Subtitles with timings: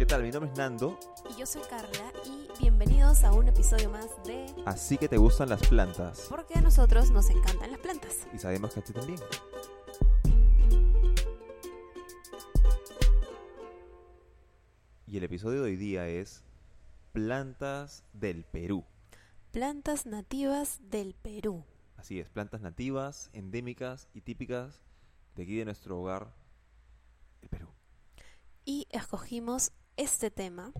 [0.00, 0.22] ¿Qué tal?
[0.22, 0.98] Mi nombre es Nando.
[1.28, 5.50] Y yo soy Carla y bienvenidos a un episodio más de Así que te gustan
[5.50, 6.24] las plantas.
[6.30, 8.26] Porque a nosotros nos encantan las plantas.
[8.32, 9.20] Y sabemos que a ti también.
[15.06, 16.44] Y el episodio de hoy día es
[17.12, 18.86] Plantas del Perú.
[19.50, 21.62] Plantas nativas del Perú.
[21.98, 24.80] Así es, plantas nativas, endémicas y típicas
[25.36, 26.32] de aquí de nuestro hogar,
[27.42, 27.68] el Perú.
[28.64, 30.72] Y escogimos este tema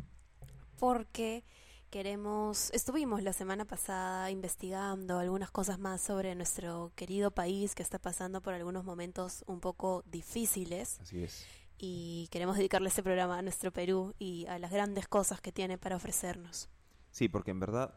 [0.78, 1.44] porque
[1.90, 7.98] queremos, estuvimos la semana pasada investigando algunas cosas más sobre nuestro querido país que está
[7.98, 10.98] pasando por algunos momentos un poco difíciles.
[11.02, 11.46] Así es.
[11.76, 15.76] Y queremos dedicarle este programa a nuestro Perú y a las grandes cosas que tiene
[15.76, 16.70] para ofrecernos.
[17.10, 17.92] Sí, porque en verdad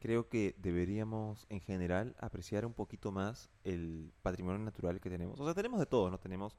[0.00, 5.38] creo que deberíamos en general apreciar un poquito más el patrimonio natural que tenemos.
[5.38, 6.18] O sea, tenemos de todo, ¿no?
[6.18, 6.56] Tenemos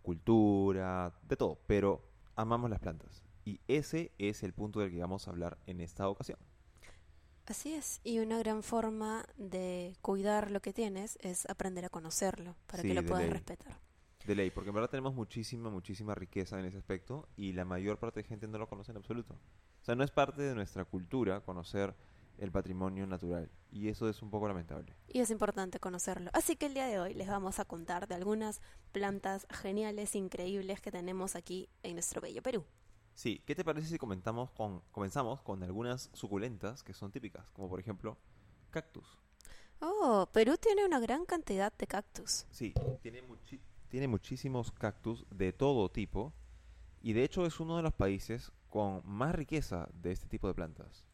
[0.00, 3.22] cultura, de todo, pero amamos las plantas.
[3.50, 6.38] Y ese es el punto del que vamos a hablar en esta ocasión.
[7.46, 12.54] Así es, y una gran forma de cuidar lo que tienes es aprender a conocerlo
[12.68, 13.32] para Sí, que lo puedas ley.
[13.32, 13.76] respetar.
[14.24, 17.98] De ley, porque en verdad tenemos muchísima, muchísima riqueza en ese aspecto y la mayor
[17.98, 19.34] parte de gente no lo conoce en absoluto.
[19.34, 21.96] O sea, no es parte de nuestra cultura conocer
[22.38, 24.94] el patrimonio natural y eso es un poco lamentable.
[25.08, 26.30] Y es importante conocerlo.
[26.34, 28.60] Así que el día de hoy les vamos a contar de algunas
[28.92, 32.64] plantas geniales, increíbles que tenemos aquí en nuestro bello Perú.
[33.22, 37.68] Sí, ¿qué te parece si comentamos con, comenzamos con algunas suculentas que son típicas, como
[37.68, 38.16] por ejemplo
[38.70, 39.18] cactus?
[39.82, 42.46] Oh, Perú tiene una gran cantidad de cactus.
[42.50, 46.32] Sí, tiene, muchi- tiene muchísimos cactus de todo tipo
[47.02, 50.54] y de hecho es uno de los países con más riqueza de este tipo de
[50.54, 51.04] plantas.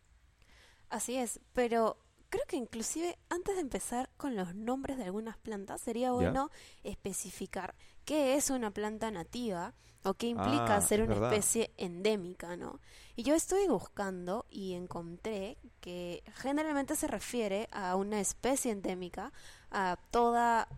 [0.89, 1.99] Así es, pero
[2.31, 6.51] creo que inclusive antes de empezar con los nombres de algunas plantas, sería bueno
[6.85, 7.75] especificar
[8.07, 11.33] qué es una planta nativa o qué implica Ah, ser una verdad.
[11.35, 12.81] especie endémica, ¿no?
[13.17, 19.33] Y yo estuve buscando y encontré que generalmente se refiere a una especie endémica,
[19.71, 20.69] a toda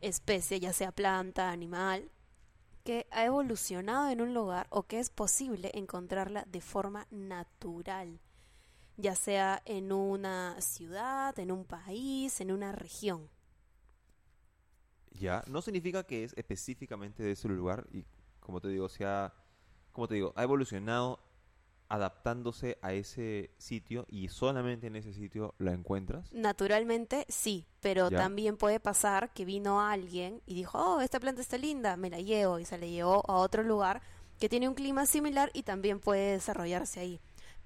[0.00, 2.10] especie, ya sea planta, animal,
[2.84, 8.20] que ha evolucionado en un lugar o que es posible encontrarla de forma natural
[9.00, 13.30] ya sea en una ciudad, en un país, en una región.
[15.18, 18.04] Ya, no significa que es específicamente de ese lugar y
[18.40, 19.34] como te digo, se ha,
[19.92, 21.20] como te digo, ha evolucionado
[21.90, 26.30] adaptándose a ese sitio y solamente en ese sitio la encuentras.
[26.32, 28.18] Naturalmente sí, pero Ya.
[28.18, 32.20] también puede pasar que vino alguien y dijo, oh, esta planta está linda, me la
[32.20, 34.02] llevo y se la llevó a otro lugar
[34.38, 37.20] que tiene un clima similar y también puede desarrollarse ahí.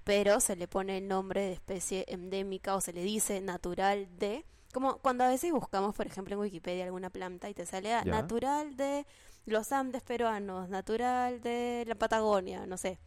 [0.05, 4.45] Pero se le pone el nombre de especie endémica o se le dice natural de,
[4.72, 8.05] como cuando a veces buscamos, por ejemplo, en Wikipedia alguna planta y te sale ah,
[8.05, 8.12] Ya.
[8.12, 9.06] natural de
[9.47, 12.99] los Andes peruanos, natural de la Patagonia, no sé.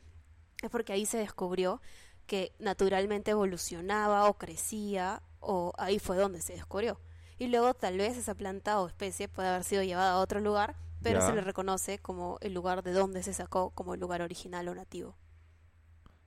[0.62, 1.81] Es porque ahí se descubrió
[2.28, 7.00] que naturalmente evolucionaba o crecía o ahí fue donde se descubrió.
[7.38, 10.76] Y luego tal vez esa planta o especie puede haber sido llevada a otro lugar,
[11.02, 11.22] pero Ya.
[11.22, 14.76] se le reconoce como el lugar de donde se sacó como el lugar original o
[14.76, 15.16] nativo.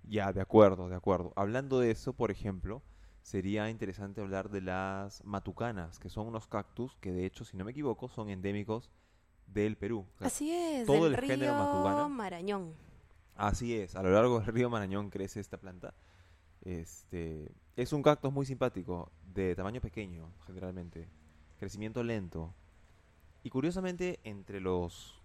[0.03, 1.33] Ya, de acuerdo, de acuerdo.
[1.37, 2.83] Hablando de eso, por ejemplo,
[3.29, 7.65] sería interesante hablar de las matucanas, que son unos cactus que de hecho, si no
[7.67, 8.91] me equivoco, son endémicos
[9.47, 10.07] del Perú.
[10.15, 12.09] O sea, Así es, todo del el género río Matucana.
[12.09, 12.75] Marañón.
[13.35, 15.93] Así es, a lo largo del río Marañón crece esta planta.
[16.63, 21.11] Este, es un cactus muy simpático, de tamaño pequeño, generalmente.
[21.59, 22.55] Crecimiento lento.
[23.43, 25.23] Y curiosamente, entre los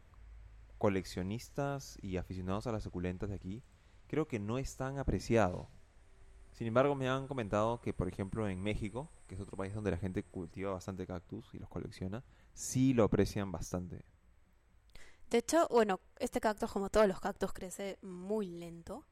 [0.78, 3.63] coleccionistas y aficionados a las suculentas de aquí,
[4.08, 5.69] creo que no es tan apreciado.
[6.53, 9.91] Sin embargo, me han comentado que, por ejemplo, en México, que es otro país donde
[9.91, 14.06] la gente cultiva bastante cactus y los colecciona, sí lo aprecian bastante.
[15.30, 19.03] De hecho, bueno, este cactus, como todos los cactus, crece muy lento.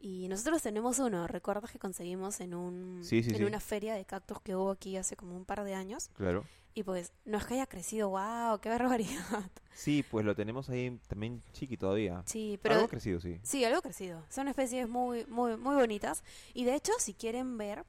[0.00, 3.44] Y nosotros tenemos uno, ¿recuerdas que conseguimos en, un, Sí, sí, en sí.
[3.44, 6.10] una feria de cactus que hubo aquí hace como un par de años?
[6.14, 6.44] Claro.
[6.74, 9.50] Y pues, no es que haya crecido, wow, qué barbaridad.
[9.72, 12.22] Sí, pues lo tenemos ahí también chiqui todavía.
[12.26, 13.40] Sí, pero Algo crecido, sí.
[13.42, 14.22] Sí, algo crecido.
[14.28, 16.22] Son especies muy, muy, muy bonitas.
[16.52, 17.86] Y de hecho, si quieren ver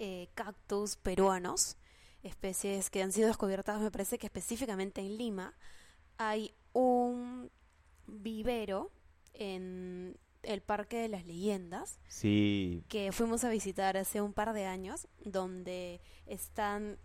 [0.00, 1.76] eh, cactus peruanos,
[2.24, 5.54] especies que han sido descubiertas, me parece que específicamente en Lima,
[6.18, 7.50] hay un
[8.06, 8.90] vivero
[9.34, 14.66] en el Parque de las Leyendas Sí, que fuimos a visitar hace un par de
[14.66, 16.98] años, donde están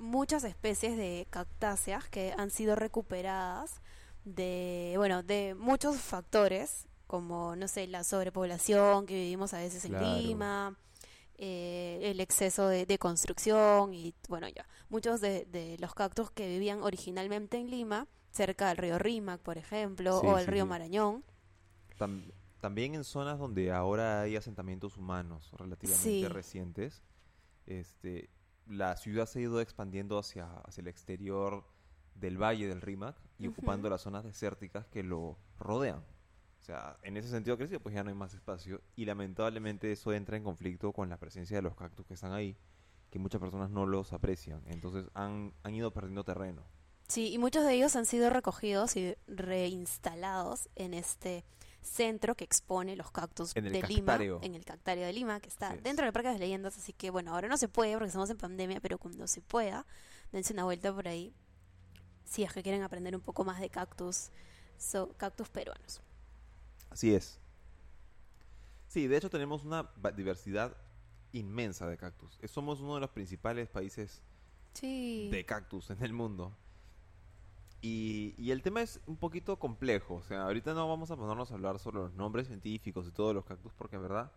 [0.00, 3.80] muchas especies de cactáceas que han sido recuperadas
[4.24, 9.98] de, bueno, de muchos factores, como, no sé, la sobrepoblación que vivimos a veces en.
[10.00, 10.76] Lima,
[11.38, 16.46] eh, el exceso de, de construcción y, bueno, ya, muchos de, de los cactus que
[16.48, 20.66] vivían originalmente en Lima, cerca del río Rímac, por ejemplo, Sí, o el sí, río.
[20.66, 21.24] Marañón,
[21.98, 22.30] tam-
[22.60, 26.28] también en zonas donde ahora hay asentamientos humanos relativamente Sí.
[26.28, 27.02] recientes,
[27.66, 28.28] este,
[28.70, 31.64] la ciudad se ha ido expandiendo hacia, hacia el exterior
[32.14, 35.98] del valle del Rímac y ocupando las zonas desérticas que lo rodean.
[35.98, 40.12] O sea, en ese sentido crecido, pues ya no hay más espacio y lamentablemente eso
[40.12, 42.56] entra en conflicto con la presencia de los cactus que están ahí,
[43.10, 44.62] que muchas personas no los aprecian.
[44.66, 46.62] Entonces han, han ido perdiendo terreno.
[47.08, 51.44] Sí, y muchos de ellos han sido recogidos y reinstalados en este
[51.82, 54.34] centro que expone los cactus En el de cactario.
[54.34, 55.82] Lima, en el cactario de Lima, que está es.
[55.82, 58.28] dentro del Parque de las Leyendas, así que bueno, ahora no se puede porque estamos
[58.30, 59.86] en pandemia, pero cuando se pueda,
[60.32, 61.32] dense una vuelta por ahí,
[62.24, 64.30] si es que quieren aprender un poco más de cactus,
[64.78, 66.00] so, cactus peruanos.
[66.90, 67.38] Así es.
[68.88, 70.76] Sí, de hecho tenemos una diversidad
[71.32, 72.38] inmensa de cactus.
[72.46, 74.20] Somos uno de los principales países
[74.74, 75.28] Sí.
[75.32, 76.56] de cactus en el mundo.
[77.82, 80.16] Y, y el tema es un poquito complejo.
[80.16, 83.34] O sea, ahorita no vamos a ponernos a hablar sobre los nombres científicos y todos
[83.34, 84.30] los cactus porque en verdad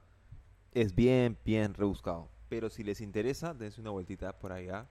[0.74, 2.30] es bien, bien rebuscado.
[2.50, 4.88] Pero si les interesa, dense una vueltita por allá.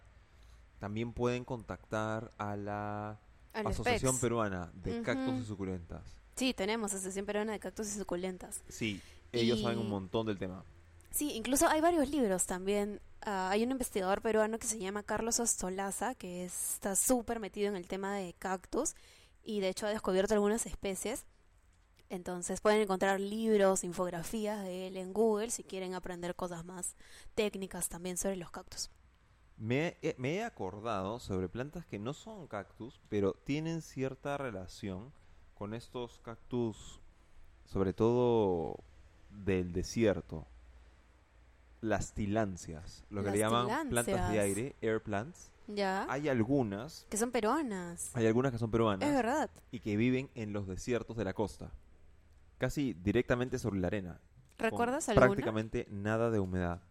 [0.78, 3.20] También pueden contactar a la
[3.52, 4.20] Asociación Specs.
[4.20, 5.44] Peruana de Cactus y.
[5.44, 6.02] Suculentas.
[6.34, 8.62] Sí, tenemos Asociación Peruana de Cactus y Suculentas.
[8.68, 9.00] Sí,
[9.30, 10.64] ellos saben un montón del tema.
[11.12, 13.00] Sí, incluso hay varios libros también.
[13.20, 17.68] Ah, hay un investigador peruano que se llama Carlos Ostolaza, que es- está súper metido
[17.68, 18.94] en el tema de cactus
[19.44, 21.26] y de hecho ha descubierto algunas especies.
[22.08, 26.96] Entonces pueden encontrar libros, infografías de él en Google si quieren aprender cosas más
[27.34, 28.90] técnicas también sobre los cactus.
[29.56, 35.12] Me, he- me he acordado sobre plantas que no son cactus, pero tienen cierta relación
[35.54, 37.00] con estos cactus,
[37.66, 38.78] sobre todo
[39.30, 40.46] del desierto.
[41.82, 45.50] Las tilancias, lo que Las le llaman plantas de aire, air plants.
[45.66, 46.06] ¿Ya?
[46.08, 48.10] Hay algunas, Que son peruanas.
[48.14, 49.50] hay algunas que son peruanas Es verdad.
[49.70, 51.70] y que viven en los desiertos de la costa,
[52.58, 54.20] casi directamente sobre la arena.
[54.58, 55.26] ¿Recuerdas alguna?
[55.26, 56.82] Prácticamente nada de humedad.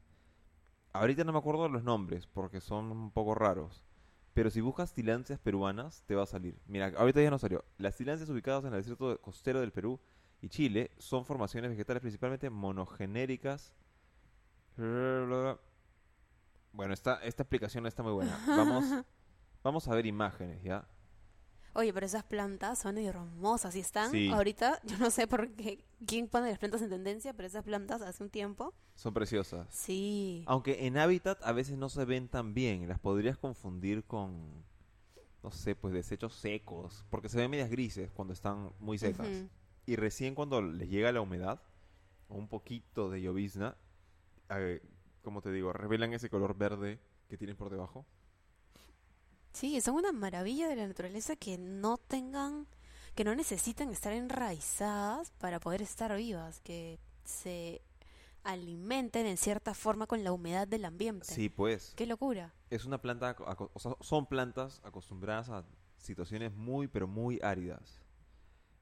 [0.93, 3.85] Ahorita no me acuerdo de los nombres porque son un poco raros.
[4.33, 6.57] Pero si buscas tilancias peruanas, te va a salir.
[6.67, 7.63] Mira, ahorita ya no salió.
[7.77, 9.99] Las tilancias ubicadas en el desierto costero del Perú
[10.41, 13.71] y Chile son formaciones vegetales principalmente monogenéricas.
[14.77, 15.57] Bueno,
[16.93, 18.39] esta, esta explicación no está muy buena.
[18.47, 18.83] Vamos,
[19.63, 20.87] vamos a ver imágenes, ¿ya?
[21.73, 24.29] Oye, pero esas plantas son hermosas y están Sí.
[24.29, 28.01] ahorita, yo no sé por qué, quién pone las plantas en tendencia, pero esas plantas
[28.01, 29.67] hace un tiempo, Son preciosas.
[29.73, 30.43] sí.
[30.47, 34.65] Aunque en hábitat a veces no se ven tan bien, las podrías confundir con,
[35.43, 39.27] no sé, pues desechos secos, porque se ven medias grises cuando están muy secas.
[39.27, 39.47] Ujú.
[39.85, 41.61] Y recién cuando les llega la humedad,
[42.27, 43.77] o un poquito de llovizna,
[44.59, 44.81] eh,
[45.23, 46.99] como te digo, revelan ese color verde
[47.29, 48.05] que tienen por debajo.
[49.53, 52.67] Sí, son una maravilla de la naturaleza que no tengan,
[53.15, 57.81] que no necesitan estar enraizadas para poder estar vivas, que se
[58.43, 61.25] alimenten en cierta forma con la humedad del ambiente.
[61.25, 62.53] Sí, pues, Qué locura.
[62.69, 63.35] es una planta,
[63.73, 65.65] o sea, son plantas acostumbradas a
[65.97, 68.01] situaciones muy, pero muy áridas.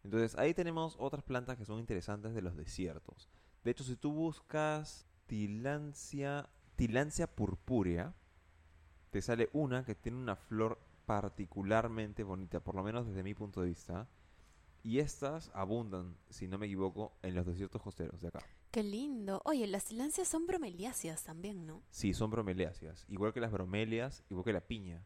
[0.03, 3.27] Entonces, ahí tenemos otras plantas que son interesantes de los desiertos.
[3.65, 8.15] De hecho, si tú buscas Tilancia, Tilancia purpúrea,
[9.11, 13.61] te sale una que tiene una flor particularmente bonita, por lo menos desde mi punto
[13.61, 14.07] de vista.
[14.81, 18.39] Y estas abundan, si no me equivoco, en los desiertos costeros de acá.
[18.71, 19.41] Qué lindo.
[19.45, 21.83] Oye, las silancias son bromeliáceas también, ¿no?
[21.91, 25.03] Sí, son bromeliáceas, igual que las bromelias, igual que la piña.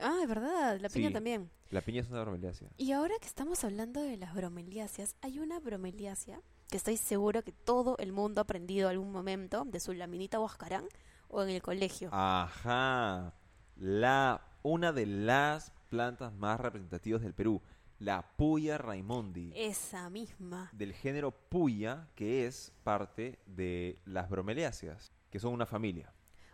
[0.00, 1.14] Ah, es verdad, la piña Sí.
[1.14, 1.50] también.
[1.70, 2.68] La piña es una bromeliácea.
[2.76, 7.52] Y ahora que estamos hablando de las bromeliáceas, hay una bromeliácea que estoy seguro que
[7.52, 10.84] todo el mundo ha aprendido algún momento de su laminita huascarán
[11.28, 12.10] o en el colegio.
[12.12, 13.32] Ajá.
[13.76, 17.62] La, una de las plantas más representativas del Perú,
[17.98, 20.68] la Puya raimondi, Esa misma.
[20.72, 26.12] del género Puya, que es parte de las bromeliáceas, que son una familia.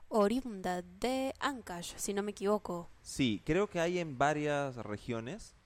[0.08, 2.88] Oriunda de Ancash, si no me equivoco.
[3.02, 5.56] Sí, creo que hay en varias regiones,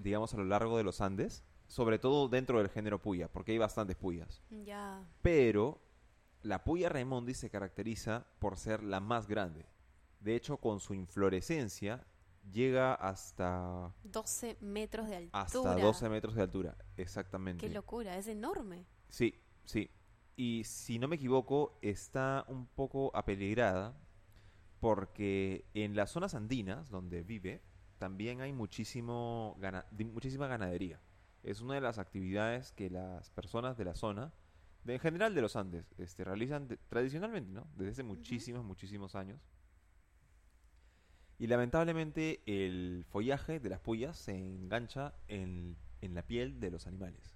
[0.00, 3.58] digamos a lo largo de los Andes, sobre todo dentro del género Puya, porque hay
[3.58, 4.42] bastantes Puyas.
[4.50, 5.06] Ya.
[5.22, 5.80] Pero
[6.42, 9.66] la Puya raimondi se caracteriza por ser la más grande.
[10.18, 12.04] De hecho, con su inflorescencia
[12.50, 15.40] llega hasta, 12 metros de altura.
[15.42, 16.76] hasta 12 metros de altura.
[16.96, 17.64] Exactamente.
[17.68, 18.84] Qué locura, es enorme.
[19.08, 19.88] Sí, sí.
[20.36, 23.94] Y si no me equivoco, está un poco apeligrada
[24.80, 27.62] porque en las zonas andinas donde vive
[27.98, 30.98] también hay muchísimo gana- muchísima ganadería.
[31.42, 34.32] Es una de las actividades que las personas de la zona,
[34.84, 37.66] de, en general de los Andes, este, realizan de- tradicionalmente, ¿no?
[37.76, 39.40] Desde hace muchísimos, muchísimos años.
[41.38, 46.86] Y lamentablemente el follaje de las puyas se engancha en, en la piel de los
[46.86, 47.34] animales.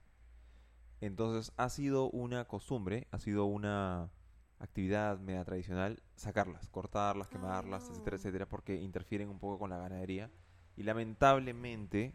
[1.00, 4.10] Entonces ha sido una costumbre, ha sido una
[4.58, 8.18] actividad media tradicional sacarlas, cortarlas, quemarlas, etcétera, Ah.
[8.18, 10.30] etcétera, porque interfieren un poco con la ganadería.
[10.76, 12.14] Y lamentablemente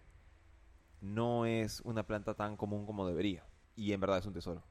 [1.02, 3.46] no es una planta tan común como debería.
[3.76, 4.64] Y en verdad es un tesoro.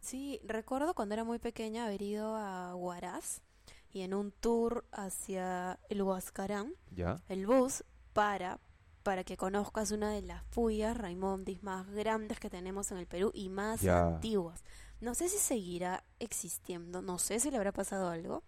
[0.00, 3.40] Sí, recuerdo cuando era muy pequeña haber ido a Huaraz
[3.92, 7.22] y en un tour hacia el Huascarán, ¿Ya?
[7.28, 8.58] el bus para
[9.02, 13.32] para que conozcas una de las puyas Raimondis más grandes que tenemos en el Perú
[13.34, 14.06] y más Ya.
[14.06, 14.62] antiguas.
[15.00, 18.44] No sé si seguirá existiendo, no sé si le habrá pasado algo,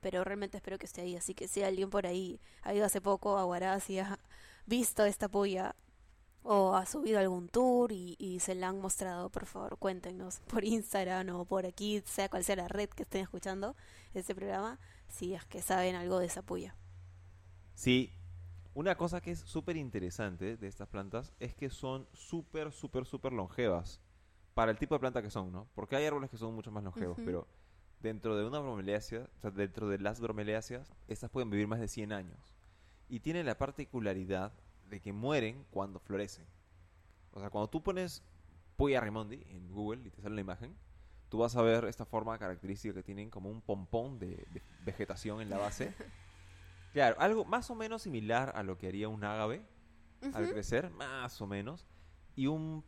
[0.00, 1.16] pero realmente espero que esté ahí.
[1.16, 4.18] Así que si alguien por ahí ha ido hace poco a Huaraz y ha
[4.64, 5.76] visto esta puya
[6.42, 10.64] o ha subido algún tour y, y se la han mostrado, por favor, cuéntenos por
[10.64, 13.76] Instagram o por aquí, sea cual sea la red que estén escuchando
[14.14, 14.78] este programa,
[15.08, 16.74] si es que saben algo de esa puya.
[17.74, 18.12] Sí,
[18.74, 23.32] una cosa que es súper interesante de estas plantas es que son súper, súper, súper
[23.32, 24.00] longevas
[24.54, 25.68] para el tipo de planta que son, ¿no?
[25.74, 27.48] Porque hay árboles que son mucho más longevos, pero
[28.00, 31.88] dentro de una bromelácea, o sea, dentro de las bromeláceas, estas pueden vivir más de
[31.88, 32.54] 100 años.
[33.08, 34.52] Y tienen la particularidad
[34.90, 36.46] de que mueren cuando florecen.
[37.32, 38.22] O sea, cuando tú pones
[38.76, 40.76] Puya Raimondi en Google y te sale la imagen,
[41.28, 45.40] tú vas a ver esta forma característica que tienen como un pompón de, de vegetación
[45.40, 45.94] en la base.
[46.92, 49.64] Claro, algo más o menos similar a lo que haría un ágave
[50.34, 51.86] al crecer, más o menos,
[52.34, 52.84] y un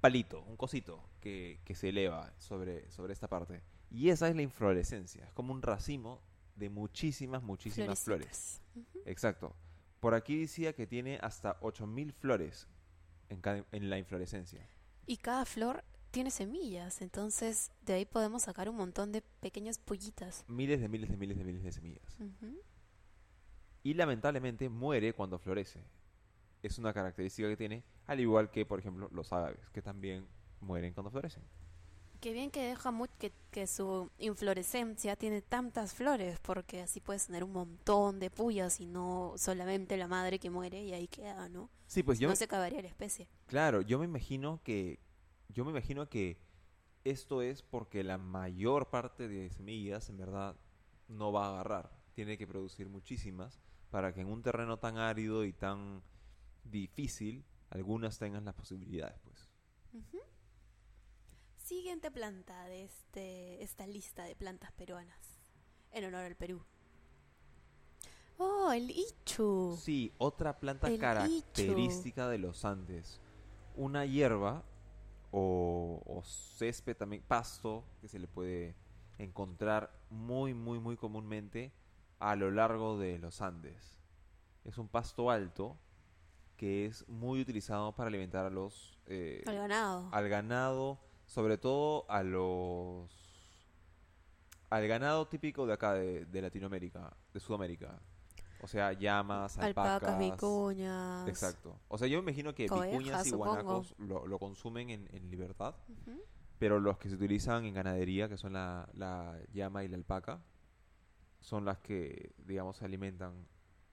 [0.00, 3.62] palito, un cosito que, que se eleva sobre, sobre esta parte.
[3.90, 6.20] Y esa es la inflorescencia, es como un racimo
[6.56, 8.60] de muchísimas, muchísimas flores.
[9.04, 9.54] Exacto.
[10.06, 12.68] Por aquí decía que tiene hasta 8000 flores
[13.28, 14.64] en, cada- en la inflorescencia.
[15.04, 15.82] Y cada flor
[16.12, 20.44] tiene semillas, entonces de ahí podemos sacar un montón de pequeñas pollitas.
[20.46, 22.16] Miles de miles de miles de miles de semillas.
[23.82, 25.82] Y lamentablemente muere cuando florece.
[26.62, 30.28] Es una característica que tiene, al igual que, por ejemplo, los agaves, que también
[30.60, 31.42] mueren cuando florecen.
[32.20, 37.26] Qué bien que deja mu- que, que su inflorescencia tiene tantas flores, porque así puedes
[37.26, 41.48] tener un montón de puyas y no solamente la madre que muere y ahí queda,
[41.48, 41.70] ¿no?
[41.86, 43.28] Sí, pues yo no me- se acabaría la especie.
[43.46, 44.98] Claro, yo me imagino que
[45.48, 46.38] yo me imagino que
[47.04, 50.56] esto es porque la mayor parte de semillas en verdad
[51.08, 51.92] no va a agarrar.
[52.14, 56.02] Tiene que producir muchísimas para que en un terreno tan árido y tan
[56.64, 59.48] difícil algunas tengan las posibilidades, pues.
[59.92, 60.20] Ujú.
[61.66, 65.18] Siguiente planta de este, esta lista de plantas peruanas,
[65.90, 66.62] en honor al Perú.
[68.38, 69.76] Oh, el ichu.
[69.76, 73.20] Sí, otra planta El característica de los Andes.
[73.74, 74.62] Una hierba
[75.32, 78.76] o, o césped también, pasto, que se le puede
[79.18, 81.72] encontrar muy, muy, muy comúnmente
[82.20, 83.98] a lo largo de los Andes.
[84.64, 85.76] Es un pasto alto
[86.56, 89.00] que es muy utilizado para alimentar a los...
[89.06, 90.08] eh, Al ganado.
[90.12, 93.10] al ganado, sobre todo a los...
[94.70, 98.00] Al ganado típico de acá, de, de Latinoamérica, de Sudamérica.
[98.62, 100.02] O sea, llamas, alpacas.
[100.02, 101.28] Alpacas, vicuñas.
[101.28, 101.78] Exacto.
[101.88, 105.76] O sea, yo me imagino que vicuñas y guanacos lo, lo consumen en, en libertad,
[106.58, 110.42] pero los que se utilizan en ganadería, que son la, la llama y la alpaca,
[111.40, 113.46] son las que, digamos, se alimentan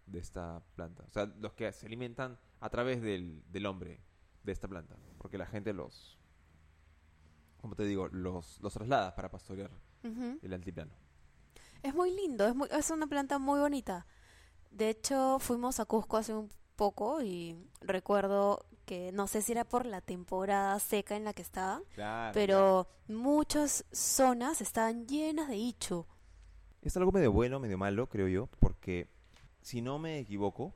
[0.06, 1.04] de esta planta.
[1.08, 4.00] O sea, los que se alimentan a través del, del hombre
[4.44, 4.96] de esta planta.
[5.18, 6.18] Porque la gente los,
[7.64, 9.72] como te digo, los, los traslada para pastorear
[10.04, 10.38] Ujú.
[10.42, 10.92] el altiplano.
[11.82, 14.06] Es muy lindo, es, muy, es una planta muy bonita.
[14.70, 19.64] De hecho, fuimos a Cusco hace un poco y recuerdo que no sé si era
[19.64, 22.34] por la temporada seca en la que estaba, Claro.
[22.34, 26.06] pero muchas zonas estaban llenas de ichu.
[26.82, 29.08] Es algo medio bueno, medio malo, creo yo, porque
[29.62, 30.74] si no me equivoco,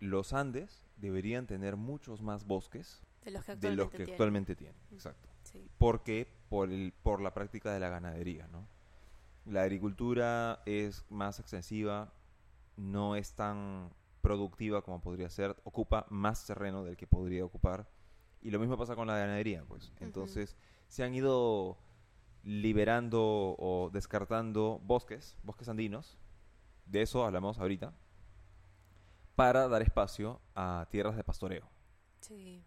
[0.00, 4.14] los Andes deberían tener muchos más bosques De los que actualmente los que tienen.
[4.14, 4.76] actualmente tienen.
[4.92, 5.28] Exacto.
[5.56, 5.70] Sí.
[5.78, 8.66] porque por el por la práctica de la ganadería, ¿no?
[9.44, 12.12] La agricultura es más extensiva,
[12.76, 17.88] no es tan productiva como podría ser, ocupa más terreno del que podría ocupar
[18.42, 19.92] y lo mismo pasa con la ganadería, pues.
[20.00, 20.56] Entonces
[20.88, 21.78] se han ido
[22.42, 26.18] liberando o descartando bosques, bosques andinos,
[26.86, 27.92] de eso hablamos ahorita,
[29.34, 31.68] para dar espacio a tierras de pastoreo.
[32.20, 32.64] Sí.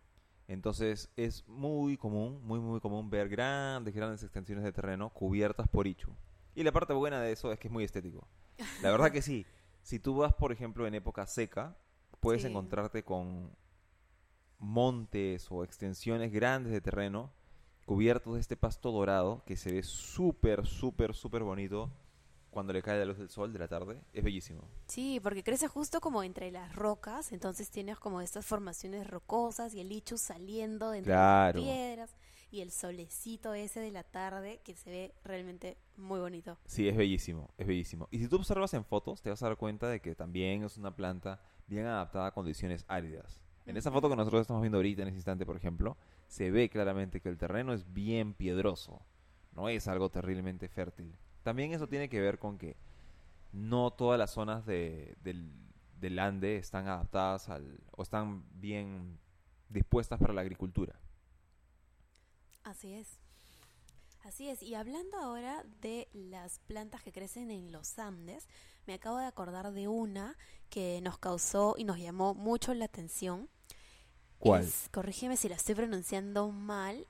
[0.49, 5.85] Entonces es muy común, muy muy común ver grandes, grandes extensiones de terreno cubiertas por
[5.85, 6.11] ichu.
[6.55, 8.27] Y la parte buena de eso es que es muy estético.
[8.81, 9.45] La verdad que sí.
[9.81, 11.77] Si tú vas, por ejemplo, en época seca,
[12.19, 12.47] puedes Sí.
[12.49, 13.49] encontrarte con
[14.57, 17.31] montes o extensiones grandes de terreno
[17.85, 21.89] cubiertos de este pasto dorado que se ve súper, súper, súper bonito
[22.51, 24.01] cuando le cae la luz del sol de la tarde.
[24.13, 24.61] Es bellísimo.
[24.87, 29.81] Sí, porque crece justo como entre las rocas, entonces tienes como estas formaciones rocosas y
[29.81, 31.59] el ichu saliendo de entre Claro.
[31.59, 32.15] las piedras.
[32.51, 36.57] y el solecito ese de la tarde que se ve realmente muy bonito.
[36.65, 38.07] Sí, es bellísimo, es bellísimo.
[38.09, 40.75] Y si tú observas en fotos, te vas a dar cuenta de que también es
[40.75, 43.39] una planta bien adaptada a condiciones áridas.
[43.67, 45.95] En esa foto que nosotros estamos viendo ahorita, en este instante, por ejemplo,
[46.27, 48.99] se ve claramente que el terreno es bien piedroso.
[49.51, 51.15] No es algo terriblemente fértil.
[51.43, 52.77] También eso tiene que ver con que
[53.53, 55.51] no todas las zonas de, del,
[55.99, 59.19] del Ande están adaptadas al, o están bien
[59.69, 60.95] dispuestas para la agricultura.
[62.63, 63.19] Así es.
[64.23, 68.47] Así es, y hablando ahora de las plantas que crecen en los Andes,
[68.85, 70.37] me acabo de acordar de una
[70.69, 73.49] que nos causó y nos llamó mucho la atención.
[74.39, 74.73] ¿Cuál?
[74.73, 77.07] Es- corrígeme si la estoy pronunciando mal,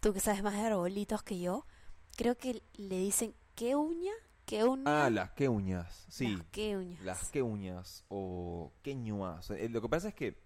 [0.00, 1.66] tú que sabes más de arbolitos que yo,
[2.16, 4.12] creo que le dicen ¿qué uña?
[4.46, 5.06] ¿Qué uña?
[5.06, 6.36] Ah, las queuñas, sí.
[6.36, 7.00] Las queuñas.
[7.00, 9.50] Las queuñas o queñuas.
[9.50, 10.38] Eh, Lo que pasa es que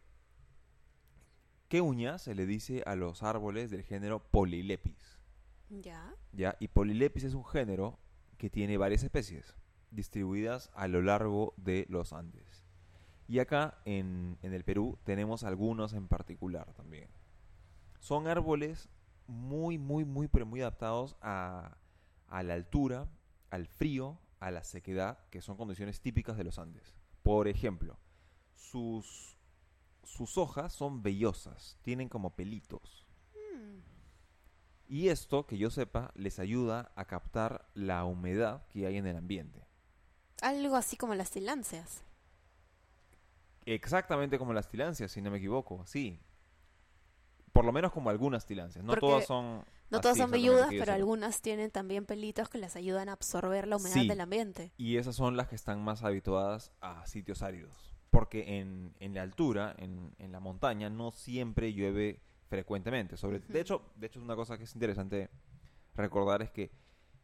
[1.68, 5.18] queuña se le dice a los árboles del género Polylepis.
[5.70, 6.14] Ya.
[6.32, 6.56] ¿ya?
[6.60, 7.98] Y Polylepis es un género
[8.38, 9.56] que tiene varias especies
[9.90, 12.64] distribuidas a lo largo de los Andes.
[13.26, 17.08] Y acá en, en el Perú tenemos algunos en particular también.
[18.00, 18.88] Son árboles
[19.28, 21.78] muy, muy, muy, pero muy adaptados a,
[22.28, 23.08] a la altura,
[23.50, 26.94] al frío, a la sequedad, que son condiciones típicas de los Andes.
[27.22, 27.98] Por ejemplo,
[28.54, 29.38] sus,
[30.04, 33.06] sus hojas son vellosas, tienen como pelitos.
[33.34, 33.80] Mm,
[34.88, 39.16] Y esto, que yo sepa, les ayuda a captar la humedad que hay en el
[39.16, 39.64] ambiente.
[40.42, 42.02] Algo así como las tiláceas.
[43.66, 46.20] Exactamente como las tilancias, si no me equivoco, sí.
[47.58, 48.84] Por lo menos como algunas tilancias.
[48.84, 49.64] No Porque todas son.
[49.90, 53.66] No así todas son velludas, pero algunas tienen también pelitos que les ayudan a absorber
[53.66, 54.06] la humedad Sí.
[54.06, 54.72] del ambiente.
[54.76, 57.94] Y esas son las que están más habituadas a sitios áridos.
[58.10, 63.16] Porque en, en la altura, en, en la montaña, no siempre llueve frecuentemente.
[63.16, 65.28] Sobre, de, hecho, de hecho, una cosa que es interesante
[65.94, 66.70] recordar es que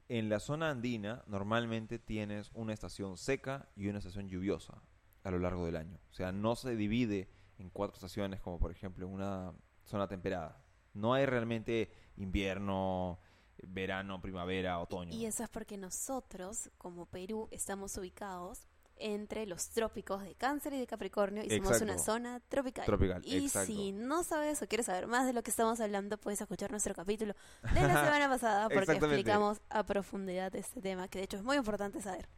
[0.08, 4.82] en la zona andina normalmente tienes una estación seca y una estación lluviosa
[5.22, 5.98] a lo largo del año.
[6.10, 9.52] O sea, no se divide en cuatro estaciones como por ejemplo una
[9.84, 10.60] zona temperada.
[10.92, 13.18] No hay realmente invierno,
[13.62, 15.12] verano, primavera, otoño.
[15.12, 18.66] Y eso es porque nosotros, como Perú, estamos ubicados
[18.96, 21.84] entre los trópicos de Cáncer y de Capricornio y somos Exacto.
[21.84, 22.86] una zona tropical.
[22.86, 23.66] Tropical, y exacto.
[23.66, 26.94] si no sabes o quieres saber más de lo que estamos hablando, puedes escuchar nuestro
[26.94, 27.34] capítulo
[27.74, 31.56] de la semana pasada porque explicamos a profundidad este tema, que de hecho es muy
[31.56, 32.28] importante saber.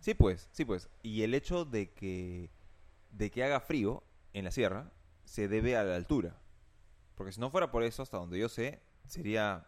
[0.00, 0.88] Sí, pues, sí, pues.
[1.02, 2.50] Y el hecho de que,
[3.10, 4.02] de que haga frío
[4.32, 4.92] en la sierra
[5.24, 6.41] se debe a la altura.
[7.14, 9.66] Porque si no fuera por eso, hasta donde yo sé, sería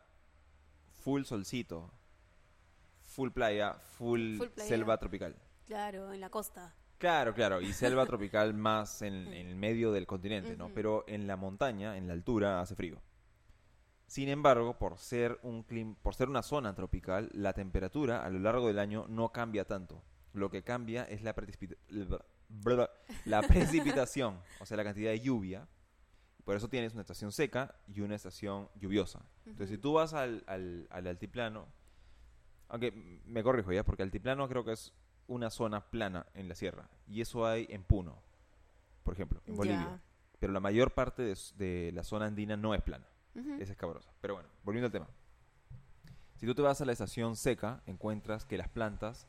[1.02, 1.90] full solcito,
[3.06, 4.68] full playa, full, Full playa.
[4.68, 5.36] selva tropical.
[5.66, 6.74] Claro, en la costa.
[6.98, 10.70] Claro, claro, y selva tropical más en, en el medio del continente, ¿no?
[10.70, 13.00] Pero en la montaña, en la altura, hace frío.
[14.06, 18.38] Sin embargo, por ser, un clim- por ser una zona tropical, la temperatura a lo
[18.38, 20.02] largo del año no cambia tanto.
[20.32, 21.76] Lo que cambia es la, precipita-
[23.24, 25.66] la precipitación, o sea, la cantidad de lluvia.
[26.44, 29.20] Por eso tienes una estación seca y una estación lluviosa.
[29.46, 31.66] Entonces, si tú vas al, al, al altiplano,
[32.68, 32.92] aunque
[33.26, 34.92] me corrijo ya, porque altiplano creo que es
[35.26, 36.88] una zona plana en la sierra.
[37.08, 38.18] Y eso hay en Puno,
[39.04, 40.00] por ejemplo, en Bolivia.
[40.38, 41.22] Pero la mayor parte
[41.56, 43.06] de, la zona andina no es plana,
[43.62, 44.12] es escabrosa.
[44.20, 45.08] Pero bueno, volviendo al tema.
[46.36, 49.26] Si tú te vas a la estación seca, encuentras que las plantas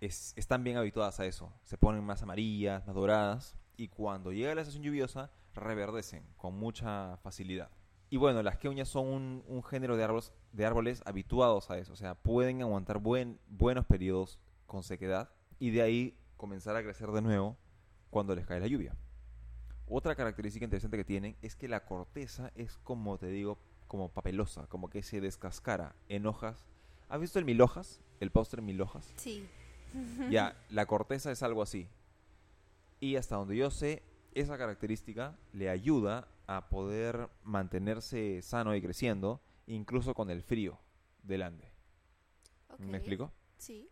[0.00, 1.52] es- están bien habituadas a eso.
[1.64, 3.54] Se ponen más amarillas, más doradas.
[3.76, 7.70] Y cuando llega la estación lluviosa, reverdecen con mucha facilidad.
[8.10, 11.92] Y bueno, las queuñas son un, un género de árboles, de árboles habituados a eso.
[11.92, 17.10] O sea, pueden aguantar buen, buenos periodos con sequedad y de ahí comenzar a crecer
[17.10, 17.56] de nuevo
[18.10, 18.96] cuando les cae la lluvia.
[19.86, 24.66] Otra característica interesante que tienen es que la corteza es como te digo, como papelosa,
[24.66, 26.66] como que se descascara en hojas.
[27.08, 28.00] ¿Has visto el mil hojas?
[28.20, 29.12] El póster mil hojas.
[29.16, 29.46] Sí.
[30.30, 31.88] Ya, la corteza es algo así.
[33.00, 34.02] Y hasta donde yo sé,
[34.34, 40.78] esa característica le ayuda a poder mantenerse sano y creciendo, incluso con el frío
[41.22, 41.70] del Ande.
[42.78, 43.32] ¿Me explico?
[43.58, 43.90] Sí.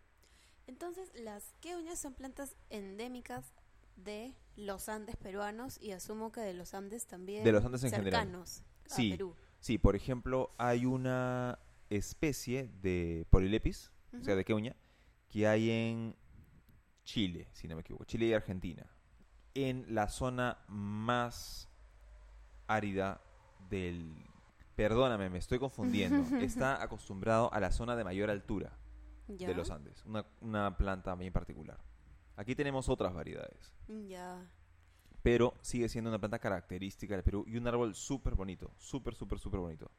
[0.67, 3.53] Entonces, las queuñas son plantas endémicas
[3.97, 7.91] de los Andes peruanos y asumo que de los Andes también De los Andes en
[7.91, 8.13] general.
[8.23, 9.11] cercanos a Sí.
[9.11, 9.35] Perú.
[9.61, 11.59] Sí, por ejemplo, hay una
[11.91, 14.77] especie de Polylepis, o sea, de queuña,
[15.29, 16.17] que hay en
[17.05, 18.87] Chile, si no me equivoco, Chile y Argentina,
[19.57, 21.69] en la zona más
[22.67, 23.21] árida
[23.71, 24.25] del...
[24.75, 26.37] Perdóname, me estoy confundiendo.
[26.41, 28.77] Está acostumbrado a la zona de mayor altura
[29.29, 29.49] Ya.
[29.49, 31.81] de los Andes, una, una planta bien particular.
[32.37, 34.47] Aquí tenemos otras variedades, Ya.
[35.23, 39.39] pero sigue siendo una planta característica del Perú y un árbol súper bonito, súper, súper,
[39.39, 39.91] súper bonito.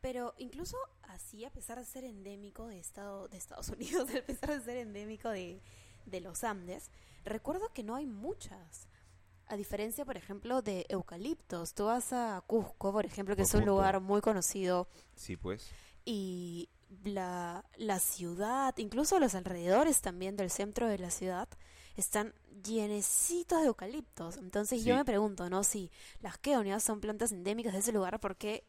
[0.00, 4.50] Pero incluso así, a pesar de ser endémico de, estado, de Estados Unidos, a pesar
[4.50, 5.60] de ser endémico de,
[6.06, 6.90] de los Andes,
[7.24, 8.88] recuerdo que no hay muchas.
[9.46, 11.74] A diferencia, por ejemplo, de eucaliptos.
[11.74, 13.72] Tú vas a Cusco, por ejemplo, que es un punto.
[13.72, 14.86] lugar muy conocido
[15.16, 15.68] Sí, pues.
[16.04, 16.68] y
[17.04, 21.48] la, la ciudad, incluso los alrededores también del centro de la ciudad,
[21.96, 22.32] están
[22.64, 24.36] llenecitos de eucaliptos.
[24.36, 25.64] Entonces yo me pregunto, ¿no?
[25.64, 28.64] Si las keonias son plantas endémicas de ese lugar, ¿por qué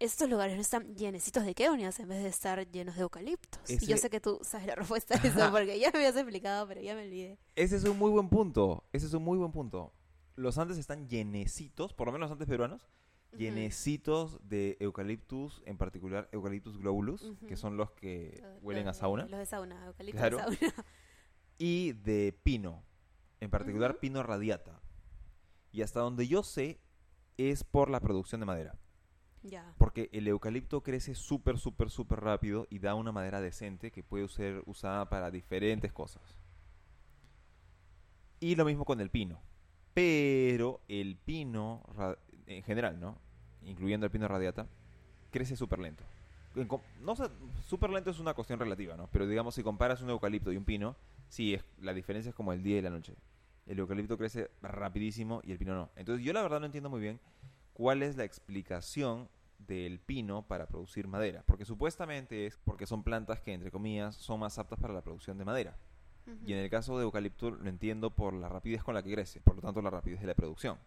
[0.00, 3.60] estos lugares no están llenecitos de keonias en vez de estar llenos de eucaliptos?
[3.70, 6.66] Y yo sé que tú sabes la respuesta a eso, porque ya me habías explicado,
[6.66, 7.38] pero ya me olvidé.
[7.54, 8.84] Ese es un muy buen punto.
[8.92, 9.92] Ese es un muy buen punto.
[10.36, 12.88] Los Andes están llenecitos, por lo menos los Andes peruanos,
[13.36, 19.00] llenecitos de eucaliptus, en particular eucaliptus globulus, que son los que Los- huelen los a
[19.00, 20.36] sauna, Los de sauna, eucaliptos Claro.
[20.50, 20.74] de sauna.
[21.58, 22.84] y de pino,
[23.40, 24.80] en particular pino radiata.
[25.72, 26.80] Y hasta donde yo sé,
[27.36, 28.78] es por la producción de madera.
[29.78, 34.28] Porque el eucalipto crece súper, súper, súper rápido y da una madera decente que puede
[34.28, 36.22] ser usada para diferentes cosas.
[38.38, 39.40] Y lo mismo con el pino.
[39.94, 41.82] Pero el pino,
[42.46, 43.18] en general, ¿no?
[43.62, 44.66] Incluyendo el pino radiata,
[45.30, 46.04] crece súper lento.
[47.00, 47.14] No
[47.68, 49.08] súper lento es una cuestión relativa, ¿no?
[49.12, 50.96] Pero digamos, si comparas un eucalipto y un pino,
[51.28, 53.14] sí, es, la diferencia es como el día y la noche.
[53.66, 55.90] El eucalipto crece rapidísimo y el pino no.
[55.96, 57.20] Entonces yo la verdad no entiendo muy bien
[57.80, 61.42] cuál es la explicación del pino para producir madera.
[61.46, 65.38] Porque supuestamente es porque son plantas que, entre comillas, son más aptas para la producción
[65.38, 65.78] de madera.
[66.44, 69.40] Y en el caso de eucalipto lo entiendo por la rapidez con la que crece,
[69.40, 70.78] por lo tanto la rapidez de la producción.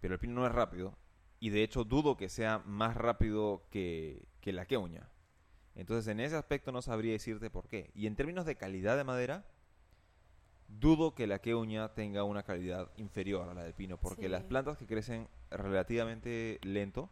[0.00, 0.98] Pero el pino no es rápido
[1.38, 5.08] y de hecho dudo que sea más rápido que, que la queuña.
[5.76, 7.92] Entonces en ese aspecto no sabría decirte por qué.
[7.94, 9.46] Y en términos de calidad de madera,
[10.68, 14.28] dudo que la queuña tenga una calidad inferior a la del pino, porque Sí.
[14.28, 17.10] las plantas que crecen relativamente lento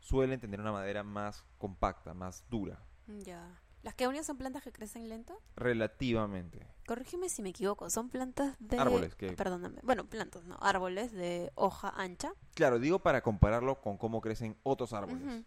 [0.00, 3.60] suelen tener una madera más compacta, más dura, Ya.
[3.82, 5.38] ¿Las keonias son plantas que crecen lento?
[5.56, 6.66] relativamente.
[6.86, 8.78] Corrígeme si me equivoco, son plantas de...
[8.78, 9.78] Árboles, que- Perdóname.
[9.82, 12.32] Bueno, plantas, no, árboles de hoja ancha.
[12.54, 15.44] Claro, digo para compararlo con cómo crecen otros árboles.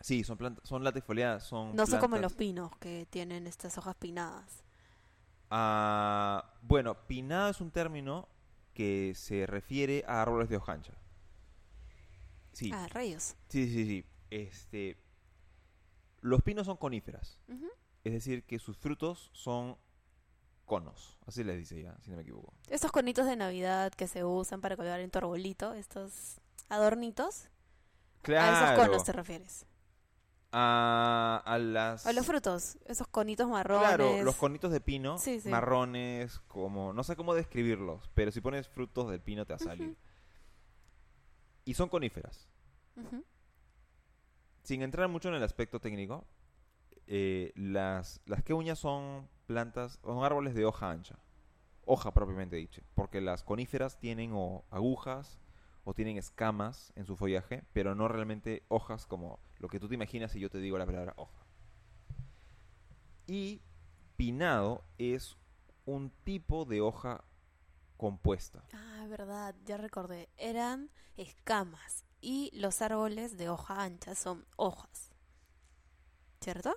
[0.00, 3.94] Sí, son plantas, son latifoliadas, son No son como los pinos que tienen estas hojas
[3.96, 4.62] pinadas.
[5.54, 8.26] Ah, bueno, pinado es un término
[8.72, 10.94] que se refiere a árboles de hoja ancha.
[12.54, 13.34] Sí, Ah, rayos.
[13.50, 14.06] sí, sí, sí.
[14.30, 14.96] Este,
[16.22, 17.38] los pinos son coníferas,
[18.02, 19.76] es decir, que sus frutos son
[20.64, 22.54] conos, así les dice ya, si no me equivoco.
[22.70, 27.50] Estos conitos de Navidad que se usan para colgar en tu arbolito, estos adornitos,
[28.26, 29.66] a esos conos te refieres.
[30.52, 32.06] A, a las...
[32.06, 33.88] A los frutos, esos conitos marrones.
[33.88, 35.48] Claro, los conitos de pino, Sí, sí.
[35.48, 36.92] marrones, como...
[36.92, 39.96] No sé cómo describirlos, pero si pones frutos del pino te va a salir.
[41.64, 42.48] Y son coníferas.
[44.62, 46.24] Sin entrar mucho en el aspecto técnico,
[47.06, 51.18] eh, las, las queuñas son plantas, son árboles de hoja ancha.
[51.84, 52.82] Hoja propiamente dicho.
[52.94, 55.40] Porque las coníferas tienen o agujas
[55.84, 59.94] o tienen escamas en su follaje, pero no realmente hojas como lo que tú te
[59.94, 61.46] imaginas si yo te digo la palabra hoja.
[63.26, 63.62] Y
[64.16, 65.36] pinado es
[65.86, 67.24] un tipo de hoja
[67.96, 68.64] compuesta.
[68.72, 70.28] Ah, verdad, ya recordé.
[70.36, 75.12] Eran escamas y los árboles de hoja ancha son hojas.
[76.40, 76.74] ¿Cierto?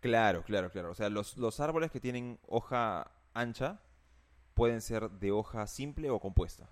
[0.00, 0.90] Claro, claro, claro.
[0.90, 3.80] O sea, los, los árboles que tienen hoja ancha
[4.54, 6.68] pueden ser de hoja simple o compuesta.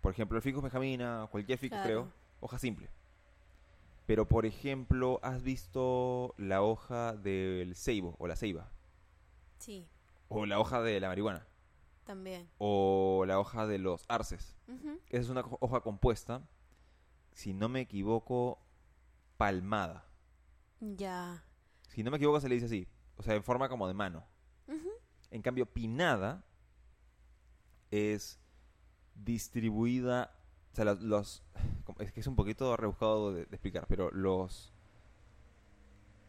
[0.00, 1.84] Por ejemplo, el ficus benjamina, cualquier ficus Claro.
[1.84, 2.88] creo, hoja simple.
[4.10, 8.72] Pero, por ejemplo, ¿has visto la hoja del ceibo o la ceiba?
[9.58, 9.86] Sí,
[10.26, 11.46] O la hoja de la marihuana.
[12.02, 12.50] también.
[12.58, 14.56] O la hoja de los arces.
[15.10, 16.42] Esa es una hoja compuesta,
[17.30, 18.58] si no me equivoco,
[19.36, 20.04] palmada.
[20.80, 21.44] Ya.
[21.86, 22.88] Si no me equivoco se le dice así.
[23.14, 24.26] O sea, en forma como de mano.
[25.30, 26.44] En cambio, pinada
[27.92, 28.40] es
[29.14, 30.36] distribuida.
[30.72, 31.44] O sea, los,
[32.00, 34.72] Es que es un poquito rebuscado de, de explicar, pero los.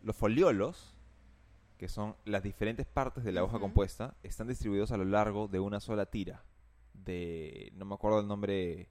[0.04, 0.96] Los foliolos,
[1.78, 5.60] que son las diferentes partes de la hoja compuesta, están distribuidos a lo largo de
[5.60, 6.44] una sola tira.
[6.94, 7.72] De.
[7.76, 8.90] No me acuerdo el nombre.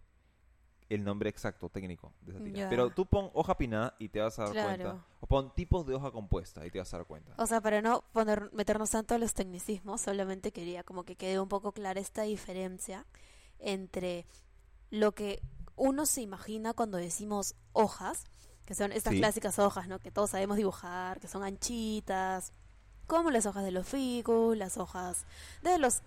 [0.88, 2.68] El nombre exacto técnico de esa tira.
[2.68, 4.68] Pero tú pon hoja pinada y te vas a dar Claro.
[4.68, 5.06] cuenta.
[5.20, 7.32] O pon tipos de hoja compuesta y te vas a dar cuenta.
[7.38, 11.38] O sea, para no poner, meternos tanto a los tecnicismos, solamente quería como que quede
[11.38, 13.06] un poco clara esta diferencia
[13.60, 14.26] entre
[14.90, 15.40] lo que
[15.80, 18.24] uno se imagina cuando decimos hojas,
[18.66, 19.18] que son estas Sí.
[19.18, 19.98] clásicas hojas, ¿no?
[19.98, 22.52] Que todos sabemos dibujar, que son anchitas,
[23.06, 25.24] como las hojas de los ficus, las hojas
[25.62, 26.02] de los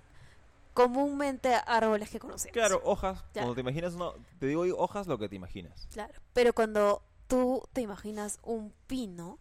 [0.76, 2.54] comúnmente árboles que conocemos.
[2.54, 3.24] Claro, hojas.
[3.34, 3.42] Ya.
[3.42, 5.88] Cuando te imaginas, no, te digo hojas lo que te imaginas.
[5.92, 6.14] Claro.
[6.34, 9.40] Pero cuando tú te imaginas un pino,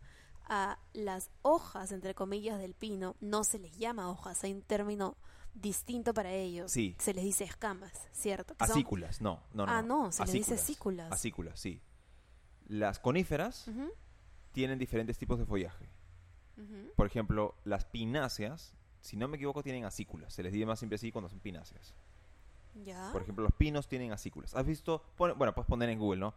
[0.48, 5.16] a las hojas, entre comillas, del pino no se les llama hojas, hay un término
[5.54, 6.70] distinto para ellos.
[6.72, 6.94] Sí.
[6.98, 8.54] Se les dice escamas, ¿cierto?
[8.56, 9.72] Que son- Acículas, no, no, no.
[9.72, 11.12] Ah, no, se les dice acículas.
[11.12, 11.80] Acículas, sí.
[12.68, 13.66] Las coníferas
[14.52, 15.88] tienen diferentes tipos de follaje.
[16.96, 20.32] Por ejemplo, las pináceas, si no me equivoco, tienen acículas.
[20.32, 21.94] Se les dice más siempre así cuando son pináceas.
[22.84, 23.10] Ya.
[23.12, 24.54] Por ejemplo, los pinos tienen acículas.
[24.54, 25.02] ¿Has visto?
[25.18, 26.34] Bueno, puedes poner en Google, ¿no?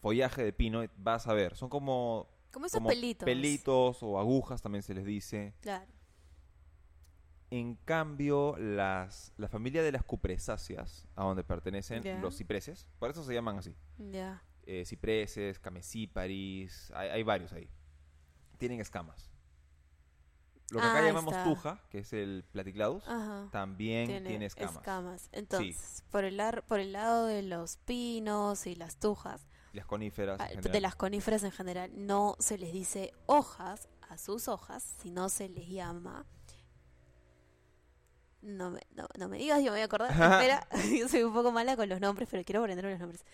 [0.00, 1.56] Follaje de pino, vas a ver.
[1.56, 3.24] Son como, como esos como pelitos.
[3.26, 5.54] pelitos o agujas, también se les dice.
[5.60, 5.86] Claro.
[7.50, 13.22] En cambio, las, la familia de las cupresáceas, a donde pertenecen los cipreses, por eso
[13.22, 13.74] se llaman así.
[13.98, 14.42] Ya.
[14.66, 17.68] Eh, cipreses, camesíparis, hay, hay varios ahí.
[18.58, 19.30] Tienen escamas.
[20.70, 21.44] Lo que Ah, acá ahí llamamos está.
[21.44, 23.48] tuja, que es el platicladus, Ajá.
[23.52, 25.28] también tiene, Tiene escamas.
[25.32, 30.40] Entonces, por, el ar- por el lado de los pinos y las tujas, Las coníferas.
[30.50, 34.82] en ah, de las coníferas en general, no se les dice hojas a sus hojas,
[35.02, 36.24] sino se les llama...
[38.44, 40.10] No me, no, no me digas, yo me voy a acordar.
[40.10, 43.24] Espera, yo soy un poco mala con los nombres, pero quiero aprenderme los nombres.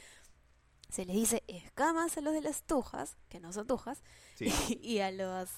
[0.88, 4.02] Se les dice escamas a los de las tujas, que no son tujas,
[4.36, 4.46] Sí.
[4.82, 5.48] y a los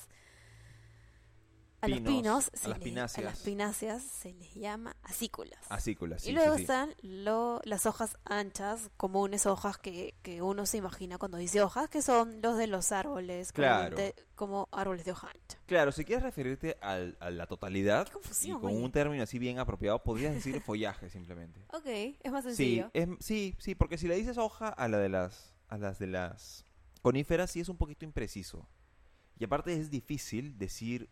[1.82, 3.18] a Pinos, los pinos, a las les- pináceas.
[3.18, 5.58] a las pináceas se les llama acículas.
[5.68, 6.62] Acículas, sí, y luego sí, sí.
[6.62, 11.88] están lo- las hojas anchas, comunes hojas que, que uno se imagina cuando dice hojas,
[11.88, 13.96] que son los de los árboles, Claro.
[14.36, 15.58] como árboles de hoja ancha.
[15.66, 18.08] Claro, si quieres referirte al- a la totalidad
[18.42, 18.76] y con oye.
[18.76, 21.60] un término así bien apropiado, podrías decir follaje simplemente.
[21.72, 22.90] Ok, es más Sí, sencillo.
[22.94, 26.06] es- sí, sí, porque si le dices hoja a la de las a las de
[26.06, 26.64] las
[27.00, 28.68] coníferas sí es un poquito impreciso.
[29.38, 31.08] Y aparte es difícil decir,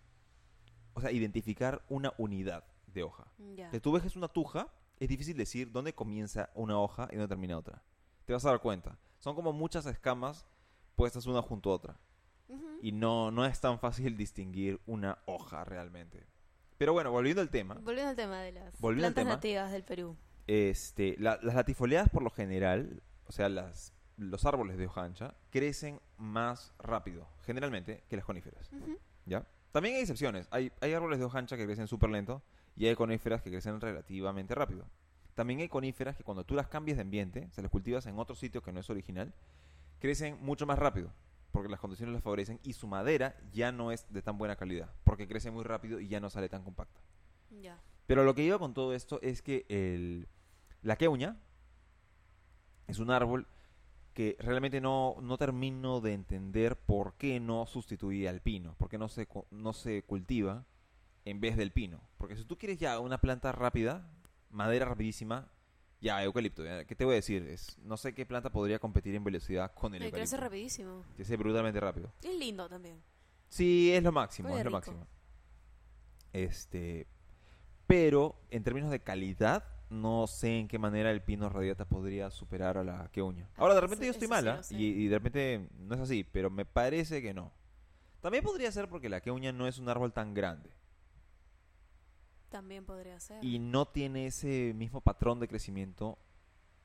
[1.00, 3.26] o sea, identificar una unidad de hoja.
[3.56, 3.70] Ya.
[3.70, 7.16] Si tú ves que es una tuja, es difícil decir dónde comienza una hoja y
[7.16, 7.82] dónde termina otra.
[8.26, 8.98] Te vas a dar cuenta.
[9.18, 10.46] Son como muchas escamas
[10.96, 12.00] puestas una junto a otra.
[12.82, 16.26] Y no, no es tan fácil distinguir una hoja realmente.
[16.78, 17.74] Pero bueno, volviendo al tema.
[17.74, 19.30] Volviendo al tema de las plantas tema.
[19.36, 20.16] nativas del Perú.
[20.46, 25.34] Este, la- las latifoleadas por lo general, o sea, las, los árboles de hoja ancha,
[25.50, 28.68] crecen más rápido, generalmente, que las coníferas.
[29.26, 29.46] ¿Ya?
[29.72, 30.48] También hay excepciones.
[30.50, 32.42] Hay, hay árboles de hoja ancha que crecen súper lento
[32.76, 34.87] y hay coníferas que crecen relativamente rápido.
[35.35, 38.35] También hay coníferas que cuando tú las cambias de ambiente, se las cultivas en otro
[38.35, 39.33] sitio que no es original,
[40.00, 41.12] crecen mucho más rápido
[41.52, 44.90] porque las condiciones las favorecen y su madera ya no es de tan buena calidad
[45.04, 47.00] porque crece muy rápido y ya no sale tan compacta.
[47.61, 47.78] Ya.
[48.06, 50.28] Pero lo que iba con todo esto es que el,
[50.83, 51.37] la queuña
[52.87, 53.46] es un árbol
[54.14, 58.98] que realmente no, no termino de entender por qué no sustituye al pino, por qué
[58.98, 60.64] no se, no se cultiva
[61.24, 62.00] en vez del pino.
[62.18, 64.10] Porque si tú quieres ya una planta rápida,
[64.50, 65.48] madera rapidísima,
[66.00, 66.62] ya eucalipto.
[66.86, 67.46] ¿Qué te voy a decir?
[67.46, 70.44] Es, no sé qué planta podría competir en velocidad con el Me crece eucalipto.
[70.44, 71.04] rapidísimo.
[71.16, 72.12] Crece brutalmente rápido.
[72.22, 73.00] Es lindo también.
[73.48, 75.06] Sí, es lo máximo, es lo máximo.
[76.32, 77.06] Este,
[77.86, 82.79] pero en términos de calidad, no sé en qué manera el pino radiata podría superar
[82.79, 83.48] a la queuña.
[83.57, 86.00] Ahora, de Ah, repente eso- yo estoy sí mala y, y de repente no es
[86.00, 87.53] así, pero me parece que no.
[88.20, 90.70] También podría ser porque la queuña no es un árbol tan grande
[92.48, 93.44] También podría ser.
[93.44, 96.18] y no tiene ese mismo patrón de crecimiento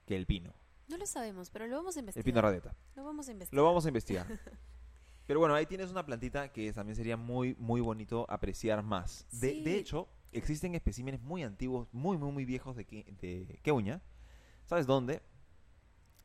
[0.06, 0.54] que el pino,
[0.88, 2.26] No lo sabemos, pero lo vamos a el investigar.
[2.26, 2.76] pino radiata.
[2.96, 3.58] Lo vamos a investigar.
[3.58, 4.28] Lo vamos a investigar.
[5.28, 9.26] Pero bueno, ahí tienes una plantita que también sería muy, muy bonito apreciar más.
[9.32, 9.64] De, Sí.
[9.64, 14.02] de hecho, existen especímenes muy antiguos, muy, muy, muy viejos de, de queuña.
[14.66, 15.22] ¿Sabes dónde?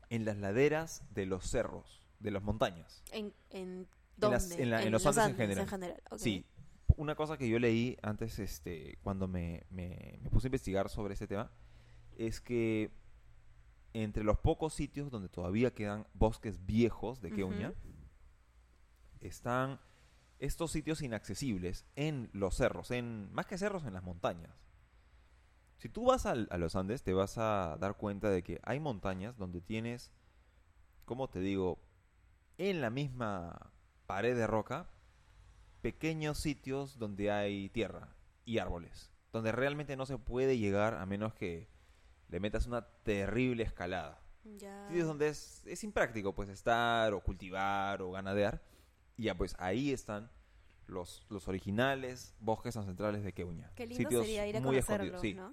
[0.09, 3.03] En las laderas de los cerros, de las montañas.
[3.13, 4.37] ¿En, en En dónde?
[4.37, 5.67] las- en la- en los Andes en general.
[6.17, 6.45] Sí.
[6.97, 11.15] Una cosa que yo leí antes, este, cuando me, me- me puse a investigar sobre
[11.15, 11.51] este tema,
[12.17, 12.91] es que
[13.95, 17.37] entre los pocos sitios donde todavía quedan bosques viejos de Ujú.
[19.21, 19.81] están
[20.41, 24.53] estos sitios inaccesibles en los cerros, en más que cerros, en las montañas.
[25.79, 28.81] Si tú vas al- a los Andes, te vas a dar cuenta de que hay
[28.81, 30.11] montañas donde tienes,
[31.05, 31.79] ¿cómo te digo?
[32.59, 33.73] En la misma
[34.07, 34.89] pared de roca,
[35.81, 41.33] pequeños sitios donde hay tierra y árboles, donde realmente no se puede llegar a menos
[41.35, 41.69] que
[42.29, 44.21] le metas una terrible escalada
[44.59, 44.87] Ya.
[44.89, 48.63] sitios donde es, es impráctico pues estar o cultivar o ganadear.
[49.21, 50.31] Y ya pues ahí están
[50.87, 53.71] los, los originales bosques ancestrales de Queuña.
[53.75, 55.35] Qué lindo Sitios sería ir a muy escondidos, sí.
[55.35, 55.53] ¿no?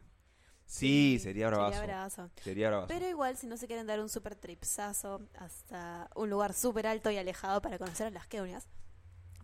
[0.65, 1.73] Sí, sería bravazo.
[1.79, 2.29] Sería bravazo.
[2.41, 2.87] Sería bravazo.
[2.87, 7.11] Pero igual, si no se quieren dar un super tripsazo hasta un lugar súper alto
[7.11, 8.69] y alejado para conocer a las queunias,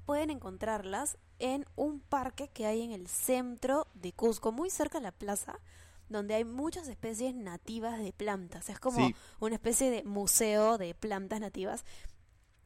[0.06, 5.04] pueden encontrarlas en un parque que hay en el centro de Cusco, muy cerca de
[5.04, 5.60] la plaza,
[6.08, 8.70] donde hay muchas especies nativas de plantas.
[8.70, 9.16] Es como Sí.
[9.42, 11.84] una especie de museo de plantas nativas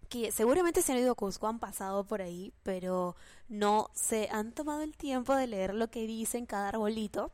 [0.09, 3.15] que seguramente se han ido a Cusco, han pasado por ahí, pero
[3.49, 7.31] no se han tomado el tiempo de leer lo que dice en cada arbolito.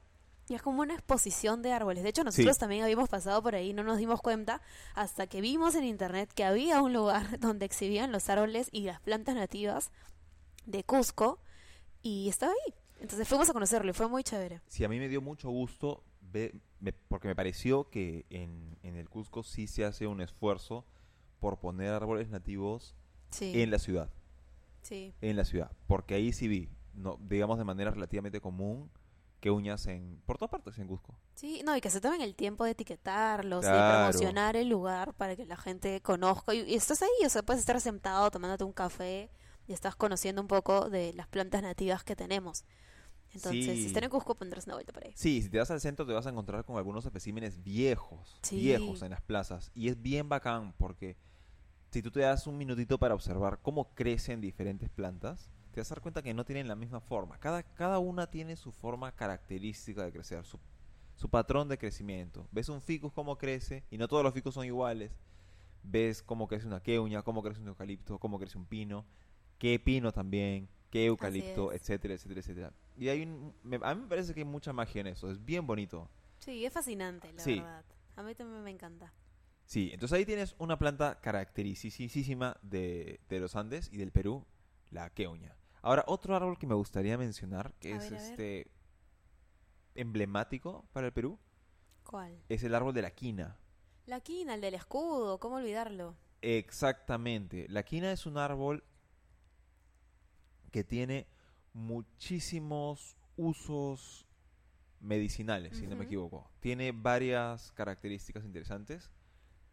[0.50, 2.04] Y es como una exposición de árboles.
[2.04, 2.60] De hecho, nosotros Sí.
[2.60, 4.62] también habíamos pasado por ahí, no nos dimos cuenta
[4.94, 9.00] hasta que vimos en internet que había un lugar donde exhibían los árboles y las
[9.00, 9.90] plantas nativas
[10.66, 11.40] de Cusco
[12.02, 12.74] y estaba ahí.
[13.00, 14.62] Entonces fuimos a conocerlo y fue muy chévere.
[14.68, 18.96] Sí, a mí me dio mucho gusto ve- me- porque me pareció que en, en
[18.98, 20.86] el Cusco sí se hace un esfuerzo
[21.44, 22.96] por poner árboles nativos
[23.30, 23.52] Sí.
[23.62, 24.10] en la ciudad,
[24.82, 25.14] sí.
[25.20, 28.90] en la ciudad, porque ahí sí vi, no, digamos de manera relativamente común,
[29.42, 31.14] que uñas en por todas partes en Cusco.
[31.36, 34.08] Sí, no, y que se tomen el tiempo de etiquetarlos y Claro.
[34.14, 36.54] promocionar el lugar para que la gente conozca.
[36.54, 39.30] Y, y estás ahí, o sea, puedes estar sentado tomándote un café
[39.68, 42.64] y estás conociendo un poco de las plantas nativas que tenemos.
[43.34, 43.76] Entonces, Sí.
[43.82, 45.12] si están en Cusco, pondrás una vuelta por ahí.
[45.16, 48.58] Sí, si te vas al centro te vas a encontrar con algunos especímenes viejos, Sí.
[48.62, 49.72] viejos en las plazas.
[49.74, 51.18] Y es bien bacán porque
[51.94, 55.96] si tú te das un minutito para observar cómo crecen diferentes plantas, te vas a
[55.96, 57.38] dar cuenta que no tienen la misma forma.
[57.40, 60.60] Cada, cada una tiene su forma característica de crecer, su,
[61.16, 62.48] su patrón de crecimiento.
[62.52, 65.12] Ves un ficus cómo crece, y no todos los ficus son iguales.
[65.84, 69.06] Ves cómo crece una queuña, cómo crece un eucalipto, cómo crece un pino,
[69.60, 72.74] qué pino también, qué eucalipto, etcétera, etcétera, etcétera.
[72.98, 75.44] Y hay un, me- a mí me parece que hay mucha magia en eso, es
[75.44, 76.10] bien bonito.
[76.40, 77.56] Sí, es fascinante, la Sí.
[77.56, 77.86] verdad.
[78.16, 79.12] A mí también me encanta.
[79.66, 84.46] Sí, entonces ahí tienes una planta caracterísima de, de los Andes y del Perú,
[84.92, 85.56] la queuña.
[85.82, 88.72] Ahora, otro árbol que me gustaría mencionar, que A es ver, este
[89.96, 91.40] emblemático para el Perú,
[92.04, 92.42] ¿Cuál?
[92.50, 93.58] es el árbol de la quina.
[94.06, 96.16] La quina, el del escudo, ¿cómo olvidarlo?
[96.42, 97.68] Exactamente.
[97.70, 98.84] La quina es un árbol
[100.72, 101.28] que tiene
[101.74, 104.28] muchísimos usos
[105.00, 106.50] medicinales, si no me equivoco.
[106.60, 109.12] Tiene varias características interesantes.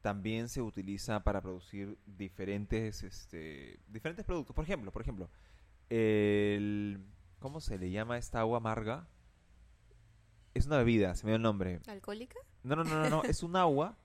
[0.02, 4.54] También se utiliza para producir diferentes, este, diferentes productos.
[4.56, 5.28] Por ejemplo, por ejemplo,
[5.90, 7.04] el,
[7.38, 9.06] ¿cómo se le llama esta agua amarga?
[10.54, 11.80] Es una bebida, se me dio el nombre.
[11.86, 12.38] ¿Alcohólica?
[12.62, 13.96] No, no, no, no, no, es un agua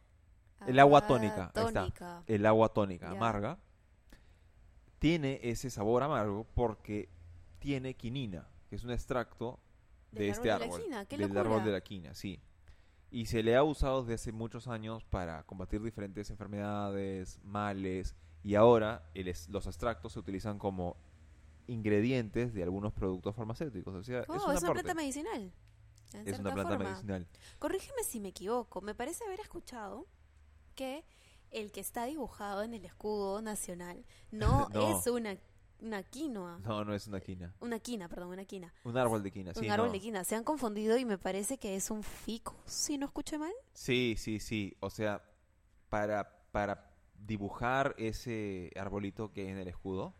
[0.67, 1.81] El agua Ah, tónica, ahí está.
[1.81, 2.23] tónica.
[2.27, 3.57] el agua tónica amarga
[4.99, 7.09] tiene ese sabor amargo porque
[7.59, 9.59] tiene quinina, que es un extracto
[10.11, 12.39] de este árbol de la árbol, quina, qué del árbol de la quina, sí.
[13.15, 18.55] Y se le ha usado desde hace muchos años para combatir diferentes enfermedades, males, y
[18.55, 20.97] ahora el es- los extractos se utilizan como
[21.67, 23.95] ingredientes de algunos productos farmacéuticos.
[23.95, 25.51] O sea, Oh, es es un una, planta medicinal.
[26.25, 26.89] Es una planta forma.
[26.89, 27.27] medicinal.
[27.59, 28.81] Corrígeme si me equivoco.
[28.81, 30.05] Me parece haber escuchado
[30.75, 31.03] que
[31.51, 34.99] el que está dibujado en el escudo nacional no, No.
[34.99, 35.37] es una,
[35.85, 36.59] una quinoa.
[36.59, 37.53] No, no es una quina.
[37.59, 38.73] Una quina, perdón, una quina.
[38.83, 39.65] Un árbol de quina, sí.
[39.65, 39.93] un árbol no.
[39.93, 40.23] de quina.
[40.23, 43.53] Se han confundido y me parece que es un ficus, si no escuché mal.
[43.73, 44.75] Sí, sí, sí.
[44.79, 45.23] O sea,
[45.89, 50.13] para, para dibujar ese arbolito que hay en el escudo,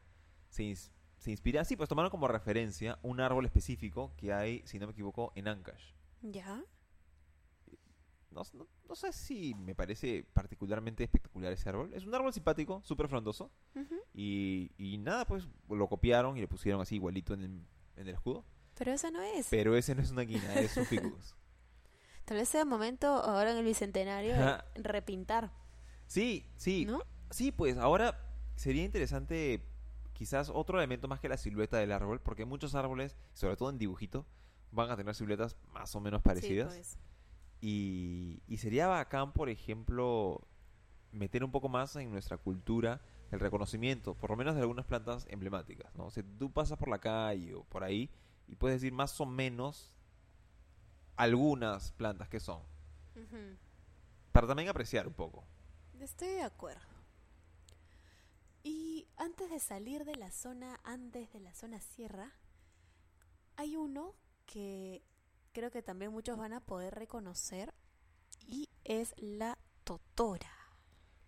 [0.49, 4.79] se, ins- se inspira, sí, pues tomaron como referencia un árbol específico que hay, si
[4.79, 5.93] no me equivoco, en Ancash.
[6.21, 6.63] Ya.
[8.35, 11.93] No, no- no sé si me parece particularmente espectacular ese árbol.
[11.93, 13.49] Es un árbol simpático, súper frondoso.
[14.13, 17.51] Y, y nada, pues lo copiaron y le pusieron así igualito en el,
[17.95, 18.43] en el escudo.
[18.77, 19.47] Pero esa no es.
[19.49, 21.33] Pero ese no es una quina, es un ficus.
[22.25, 25.51] Tal vez sea el momento ahora en el bicentenario de repintar,
[26.07, 26.85] Sí, sí.
[26.85, 27.01] ¿no?
[27.31, 28.19] Sí, pues ahora
[28.55, 29.63] sería interesante
[30.13, 33.77] quizás otro elemento más que la silueta del árbol, porque muchos árboles, sobre todo en
[33.77, 34.25] dibujito,
[34.71, 36.73] van a tener siluetas más o menos parecidas.
[36.73, 36.97] Sí, pues.
[37.67, 40.47] Y, y sería bacán, por ejemplo,
[41.11, 43.01] meter un poco más en nuestra cultura
[43.31, 46.05] el reconocimiento, por lo menos de algunas plantas emblemáticas, ¿no?
[46.05, 48.11] O sea, tú pasas por la calle o por ahí
[48.47, 49.95] y puedes decir más o menos
[51.15, 52.61] algunas plantas que son,
[54.31, 55.43] para también apreciar un poco.
[55.99, 56.85] Estoy de acuerdo.
[58.61, 62.31] Y antes de salir de la zona, antes de la zona sierra,
[63.55, 64.13] hay uno
[64.45, 65.01] que
[65.55, 67.73] creo que también muchos van a poder reconocer
[68.45, 70.51] y es la totora.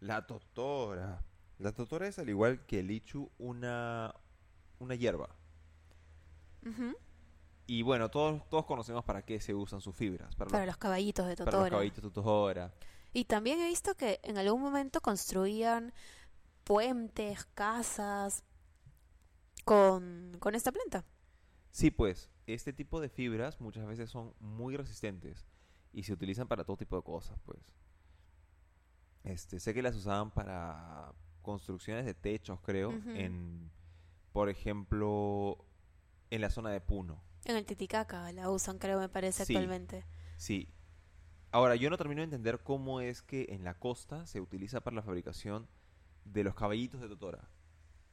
[0.01, 1.23] La totora.
[1.59, 4.13] La totora es al igual que el lichu una,
[4.79, 5.29] una hierba.
[7.65, 10.35] Y bueno, todos, todos conocemos para qué se usan sus fibras.
[10.35, 11.63] Para, Para los, los caballitos de para totora.
[11.63, 12.73] los caballitos de totora.
[13.13, 15.93] Y también he visto que en algún momento construían
[16.65, 18.43] puentes, casas
[19.63, 21.05] con, con esta planta.
[21.71, 25.45] Sí, pues, este tipo de fibras muchas veces son muy resistentes
[25.93, 27.59] y se utilizan para todo tipo de cosas, pues.
[29.23, 33.69] Este, sé que las usaban para construcciones de techos, creo, en,
[34.31, 35.65] por ejemplo,
[36.29, 37.21] en la zona de Puno.
[37.45, 39.53] En el Titicaca la usan, creo, me parece Sí.
[39.55, 40.05] actualmente.
[40.37, 40.69] Sí.
[41.51, 44.95] Ahora, yo no termino de entender cómo es que en la costa se utiliza para
[44.95, 45.67] la fabricación
[46.25, 47.49] de los caballitos de Totora.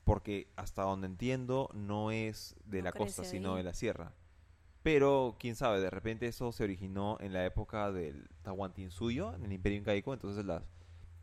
[0.04, 4.14] Porque hasta donde entiendo no es de No la costa, sino de la sierra.
[4.84, 9.52] Pero, quién sabe, de repente eso se originó en la época del Tahuantinsuyo, en el
[9.52, 10.62] Imperio Incaico, entonces las,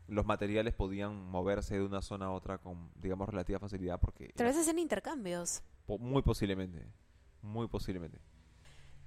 [0.08, 4.32] los materiales podían moverse de una zona a otra con, digamos, relativa facilidad porque...
[4.36, 5.62] Tal vez hacen intercambios.
[5.86, 6.84] po- muy posiblemente,
[7.40, 8.18] muy posiblemente.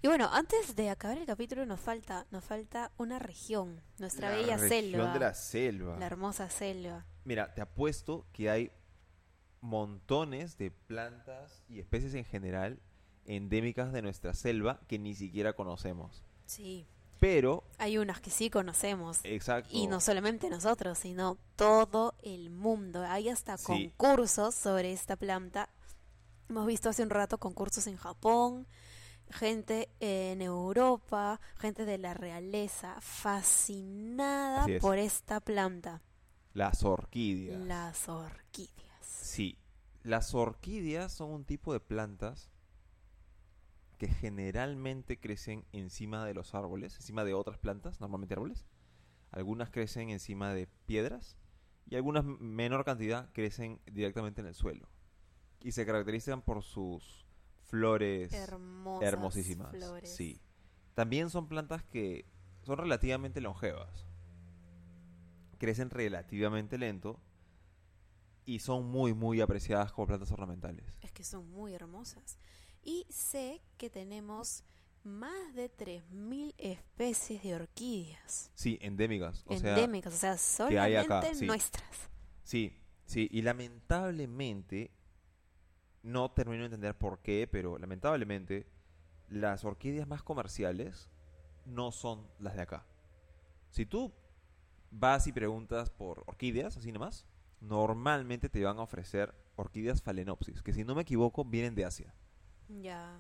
[0.02, 4.36] Y bueno, antes de acabar el capítulo nos falta, nos falta una región, nuestra La
[4.38, 6.00] bella región selva, de la selva.
[6.00, 7.06] la hermosa selva.
[7.26, 8.72] Mira, te apuesto que hay
[9.62, 12.80] montones de plantas y especies en general
[13.26, 16.24] endémicas de nuestra selva que ni siquiera conocemos.
[16.46, 16.86] Sí,
[17.20, 19.20] Pero, hay unas que sí conocemos.
[19.24, 19.70] exacto.
[19.72, 23.04] Y no solamente nosotros, sino todo el mundo.
[23.08, 23.66] Hay hasta Sí.
[23.98, 25.70] concursos sobre esta planta.
[26.50, 28.68] Hemos visto hace un rato concursos en Japón,
[29.32, 34.82] gente en Europa, gente de la realeza fascinada es.
[34.82, 36.02] por esta planta,
[36.54, 37.60] Las orquídeas.
[37.62, 38.72] las orquídeas.
[39.02, 39.58] Sí,
[40.04, 42.50] las orquídeas son un tipo de plantas
[43.98, 48.66] que generalmente crecen encima de los árboles, encima de otras plantas, normalmente árboles.
[49.32, 51.38] Algunas crecen encima de piedras
[51.90, 54.90] y algunas menor cantidad crecen directamente en el suelo.
[55.62, 57.26] Y se caracterizan por sus
[57.64, 59.72] flores Hermosas hermosísimas.
[59.72, 60.16] flores.
[60.16, 60.40] Sí.
[60.94, 62.26] También son plantas que
[62.64, 64.06] son relativamente longevas.
[65.58, 67.20] Crecen relativamente lento
[68.46, 70.86] y son muy muy apreciadas como plantas ornamentales.
[71.02, 72.38] Es que son muy hermosas.
[72.86, 74.64] Y sé que tenemos
[75.04, 78.52] más de 3.000 especies de orquídeas.
[78.56, 81.46] Sí, endémicas, o sea, endémicas, o sea, solamente hay acá, sí.
[81.46, 82.10] nuestras.
[82.44, 84.92] sí, sí, y lamentablemente
[86.04, 88.68] no termino de entender por qué, pero lamentablemente
[89.28, 91.10] las orquídeas más comerciales
[91.66, 92.86] no son las de acá.
[93.72, 94.14] Si tú
[94.92, 97.26] vas y preguntas por orquídeas, así nomás,
[97.60, 102.14] normalmente te van a ofrecer orquídeas phalaenopsis, que si no me equivoco vienen de Asia.
[102.70, 103.18] Ya.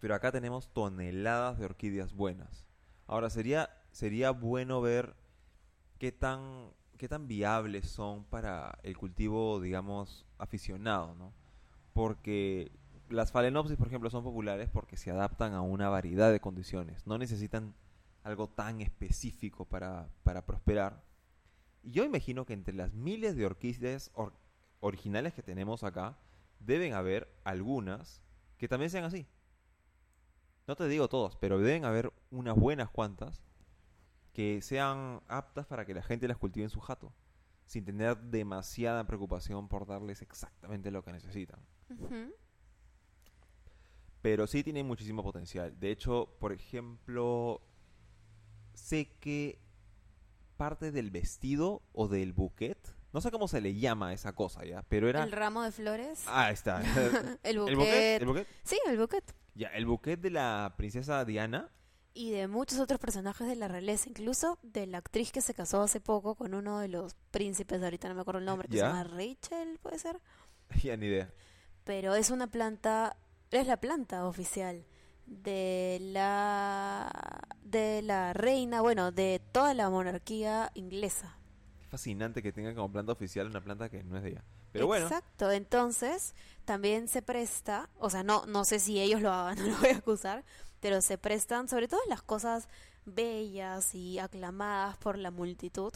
[0.00, 2.66] Pero acá tenemos toneladas de orquídeas buenas.
[3.06, 5.14] Ahora, sería, sería bueno ver
[5.98, 11.32] qué tan, qué tan viables son para el cultivo, digamos, aficionado, ¿no?
[11.92, 12.72] Porque
[13.08, 17.06] las phalaenopsis, por ejemplo, son populares porque se adaptan a una variedad de condiciones.
[17.06, 17.74] No necesitan
[18.24, 21.02] algo tan específico para, para prosperar.
[21.82, 24.32] Y yo imagino que entre las miles de orquídeas or-
[24.80, 26.16] originales que tenemos acá,
[26.60, 28.22] deben haber algunas
[28.56, 29.26] que también sean así.
[30.66, 33.42] No te digo todas, pero deben haber unas buenas cuantas
[34.32, 37.12] que sean aptas para que la gente las cultive en su jato,
[37.66, 41.60] sin tener demasiada preocupación por darles exactamente lo que necesitan.
[44.22, 45.78] Pero sí tienen muchísimo potencial.
[45.78, 47.62] De hecho, por ejemplo,
[48.72, 49.60] sé que
[50.56, 54.64] parte del vestido o del buquet, no sé cómo se le llama a esa cosa
[54.64, 55.22] ya, pero era...
[55.22, 56.24] El ramo de flores.
[56.26, 56.82] Ah, ahí está.
[57.44, 57.70] el buquet.
[57.70, 58.20] ¿El buquet?
[58.20, 58.48] ¿El buquet?
[58.64, 59.34] Sí, el buquet.
[59.54, 61.70] Ya, el buquet de la princesa Diana.
[62.12, 65.80] Y de muchos otros personajes de la realeza, incluso de la actriz que se casó
[65.82, 68.82] hace poco con uno de los príncipes, ahorita no me acuerdo el nombre, que ¿Ya?
[68.82, 70.20] se llama Rachel, puede ser.
[70.82, 71.32] Ya ni idea.
[71.84, 73.16] Pero es una planta,
[73.52, 74.84] es la planta oficial
[75.26, 81.38] de la de la reina, bueno, de toda la monarquía inglesa.
[81.94, 84.44] Fascinante que tengan como planta oficial una planta que no es de ella.
[84.72, 86.34] Pero bueno, Exacto, entonces
[86.64, 89.90] también se presta, o sea, no no sé si ellos lo hagan, no lo voy
[89.90, 90.44] a acusar,
[90.80, 92.68] pero se prestan sobre todo las cosas
[93.04, 95.92] bellas y aclamadas por la multitud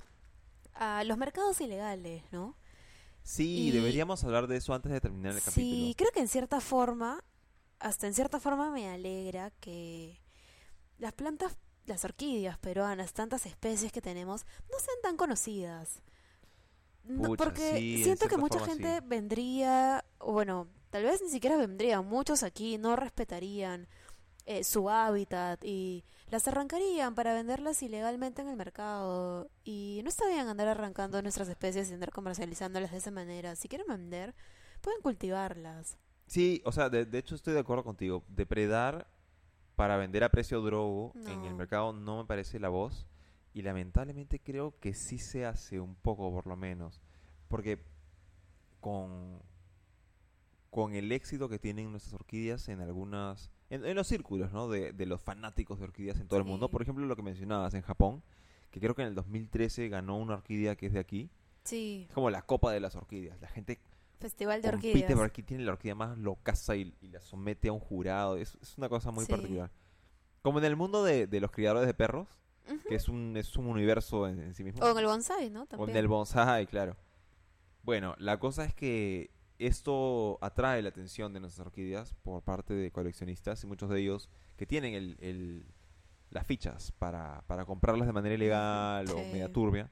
[0.75, 2.57] a los mercados ilegales, ¿no?
[3.23, 5.95] sí, y- deberíamos hablar de eso antes de terminar el Sí, capítulo.
[5.97, 7.25] creo que en cierta forma,
[7.79, 10.21] hasta en cierta forma me alegra que
[10.99, 16.03] las plantas, las orquídeas peruanas, tantas especies que tenemos, no sean tan conocidas.
[17.05, 19.05] No, Pucha, porque sí, siento que mucha forma gente sí.
[19.07, 23.89] vendría, o bueno, tal vez ni siquiera vendrían, muchos aquí no respetarían
[24.45, 29.51] eh, su hábitat y las arrancarían para venderlas ilegalmente en el mercado.
[29.65, 33.57] Y no está bien andar arrancando nuestras especies y andar comercializándolas de esa manera.
[33.57, 34.35] Si quieren vender,
[34.81, 35.99] pueden cultivarlas.
[36.27, 38.25] Sí, o sea, de, de hecho estoy de acuerdo contigo.
[38.29, 39.07] Depredar
[39.79, 41.57] para vender a precio drogo en el No.
[41.57, 43.07] mercado no me parece la voz.
[43.55, 47.01] Y lamentablemente creo que sí se hace un poco, por lo menos.
[47.47, 47.79] Porque
[48.81, 49.41] con,
[50.71, 53.51] con el éxito que tienen nuestras orquídeas en algunas...
[53.71, 54.69] En, en los círculos, ¿no?
[54.69, 56.67] De, de los fanáticos de orquídeas en todo el mundo.
[56.67, 56.73] Sí.
[56.73, 58.23] Por ejemplo, lo que mencionabas en Japón,
[58.73, 61.31] que creo que en el 2013 ganó una orquídea que es de aquí.
[61.63, 63.41] Sí, Es como la copa de las orquídeas.
[63.41, 63.79] La gente
[64.19, 65.19] festival de compite orquídeas.
[65.19, 68.37] por tiene la orquídea más locaza y, y la somete a un jurado.
[68.37, 69.31] Es, es una cosa muy Sí.
[69.33, 69.71] particular.
[70.43, 72.29] Como en el mundo de, de los criadores de perros,
[72.89, 74.85] que es un, es un universo en, en sí mismo.
[74.85, 75.63] O en el bonsai, ¿no?
[75.63, 75.91] O También.
[75.91, 76.97] en el bonsai, claro.
[77.83, 82.91] Bueno, la cosa es que esto atrae la atención de nuestras orquídeas por parte de
[82.93, 85.67] coleccionistas y muchos de ellos que tienen el, el-
[86.31, 89.91] las fichas para, para comprarlas de manera ilegal o media turbia.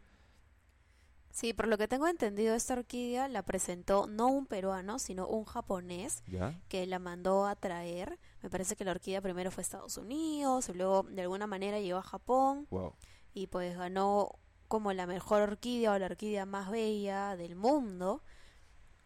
[1.37, 5.45] Sí, por lo que tengo entendido, esta orquídea la presentó no un peruano, sino un
[5.45, 6.59] japonés ¿Ya?
[6.70, 8.18] que la mandó a traer.
[8.43, 11.78] Me parece que la orquídea primero fue a Estados Unidos, y luego de alguna manera
[11.78, 12.95] llegó a Japón Wow.
[13.34, 14.30] y pues ganó
[14.66, 18.22] como la mejor orquídea o la orquídea más bella del mundo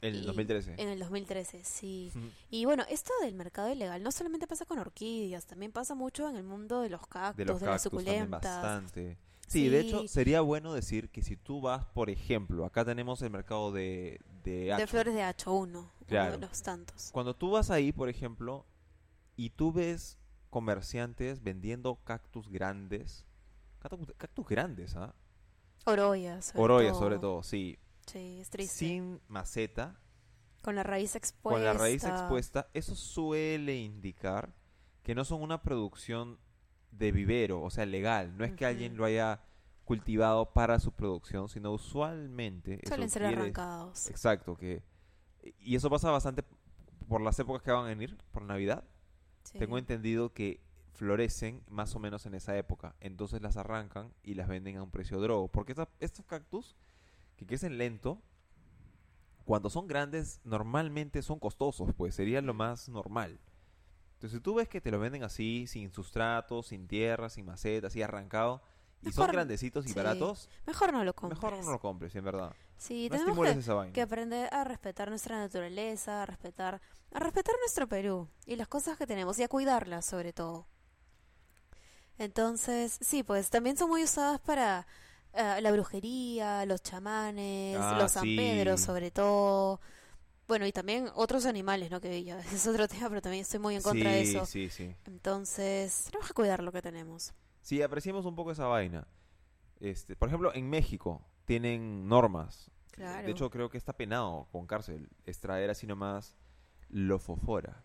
[0.00, 0.74] En el Y 2013.
[0.78, 2.12] en el 2013, sí.
[2.48, 6.36] Y bueno, esto del mercado ilegal no solamente pasa con orquídeas, también pasa mucho en
[6.36, 8.40] el mundo de los cactus, De los las cactus suculentas.
[8.62, 9.18] bastante.
[9.50, 13.30] Sí, de hecho, sería bueno decir que si tú vas, por ejemplo, acá tenemos el
[13.30, 17.10] mercado de, de flores de hacho, uno, de los tantos.
[17.12, 18.64] Cuando tú vas ahí, por ejemplo,
[19.36, 20.18] y tú ves
[20.50, 23.26] comerciantes vendiendo cactus grandes,
[23.80, 25.14] cactus, cactus grandes, ¿ah?
[25.84, 26.94] Oroya, sobre todo.
[26.94, 28.74] sobre todo, sí, Sí, es triste.
[28.76, 29.98] sin maceta,
[30.62, 31.56] Con la raíz expuesta.
[31.56, 34.54] con la raíz expuesta, eso suele indicar
[35.02, 36.38] que no son una producción
[36.90, 38.36] de vivero, o sea, legal.
[38.36, 39.40] No es que alguien lo haya
[39.84, 44.08] cultivado para su producción, sino usualmente Suelen ser quiere- arrancados.
[44.08, 44.82] Exacto, que
[45.60, 46.44] y eso pasa bastante
[47.08, 48.84] por las épocas que van a venir, por Navidad.
[49.44, 49.58] Sí.
[49.58, 50.60] Tengo entendido que
[50.92, 52.94] florecen más o menos en esa época.
[53.00, 55.48] Entonces las arrancan y las venden a un precio drogo.
[55.48, 56.76] Porque esta- estos cactus
[57.36, 58.20] que crecen lento,
[59.44, 63.40] cuando son grandes, normalmente son costosos, pues sería lo más normal.
[64.20, 67.86] Entonces si tú ves que te lo venden así, sin sustrato, sin tierra, sin maceta,
[67.86, 68.60] así arrancado,
[69.00, 71.42] y son grandecitos y sí, baratos, Mejor no lo compres.
[71.42, 72.54] mejor no lo compres, en verdad.
[72.76, 73.92] Sí, no tenemos que, esa vaina.
[73.94, 76.82] que aprender a respetar nuestra naturaleza, a respetar,
[77.14, 80.66] a respetar nuestro Perú y las cosas que tenemos y a cuidarlas sobre todo.
[82.18, 84.86] Entonces, sí, pues también son muy usadas para
[85.32, 88.36] eh, la brujería, los chamanes, Ah, los San sí.
[88.36, 89.80] Pedro sobre todo.
[90.50, 92.00] Bueno, y también otros animales, ¿no?
[92.00, 94.44] Que ya es otro tema, pero también estoy muy en contra de eso.
[94.46, 94.92] sí, sí.
[95.06, 97.32] Entonces, tenemos que cuidar lo que tenemos.
[97.62, 99.06] Sí, apreciemos un poco esa vaina.
[99.78, 102.68] Este, por ejemplo, en México tienen normas.
[102.90, 103.24] Claro.
[103.24, 106.36] De hecho, creo que está penado con cárcel extraer así nomás
[106.88, 107.84] lofofora.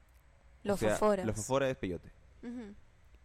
[0.63, 1.15] Los o.
[1.17, 2.11] Lofofora es peyote.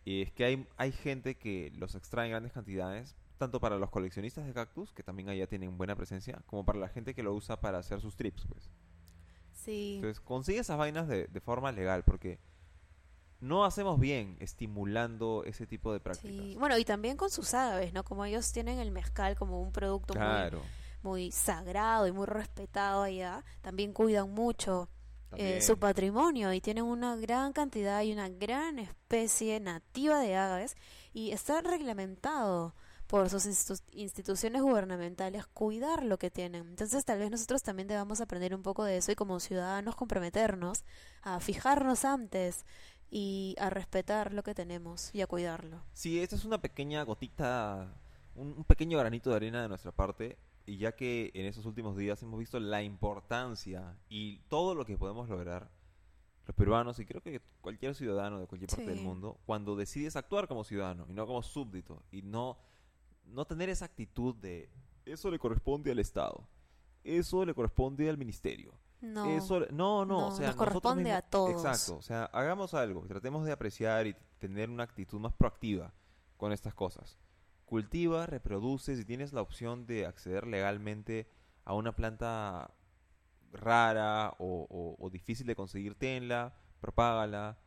[0.05, 3.89] Y es que hay, hay gente que los extrae en grandes cantidades, tanto para los
[3.89, 7.33] coleccionistas de cactus, que también allá tienen buena presencia, como para la gente que lo
[7.33, 8.69] usa para hacer sus trips, pues.
[9.71, 9.95] Sí.
[9.97, 12.39] Entonces, consigue esas vainas de, de forma legal, porque
[13.41, 16.37] no hacemos bien estimulando ese tipo de prácticas.
[16.37, 18.05] Sí, bueno, y también con sus aves, ¿no?
[18.05, 20.63] Como ellos tienen el mezcal como un producto muy, claro.
[21.03, 24.89] muy sagrado y muy respetado allá, también cuidan mucho
[25.37, 30.77] eh, su patrimonio y tienen una gran cantidad y una gran especie nativa de aves
[31.13, 32.75] y está reglamentado
[33.11, 36.69] por sus institu- instituciones gubernamentales cuidar lo que tienen.
[36.69, 40.85] Entonces tal vez nosotros también debamos aprender un poco de eso y como ciudadanos comprometernos
[41.23, 42.65] a fijarnos antes
[43.11, 45.83] y a respetar lo que tenemos y a cuidarlo.
[45.93, 47.93] Sí, esta es una pequeña gotita,
[48.37, 51.97] un, un pequeño granito de arena de nuestra parte, y ya que en esos últimos
[51.97, 55.69] días hemos visto la importancia y todo lo que podemos lograr
[56.47, 59.05] los peruanos y creo que cualquier ciudadano de cualquier parte del Sí.
[59.05, 62.59] mundo cuando decides actuar como ciudadano y no como súbdito y no
[63.33, 64.71] no tener esa actitud de
[65.07, 66.47] eso le corresponde al Estado,
[67.05, 68.75] eso le corresponde al ministerio.
[69.01, 69.25] No.
[69.35, 71.51] Eso, no, no, no, o sea, nos nosotros corresponde a todos.
[71.53, 75.95] Exacto, o sea, hagamos algo, tratemos de apreciar y tener una actitud más proactiva
[76.37, 77.17] con estas cosas.
[77.65, 81.29] Cultiva, reproduce, si tienes la opción de acceder legalmente
[81.65, 82.75] a una planta
[83.53, 87.59] rara o, o- o difícil de conseguir, tenla, propágala,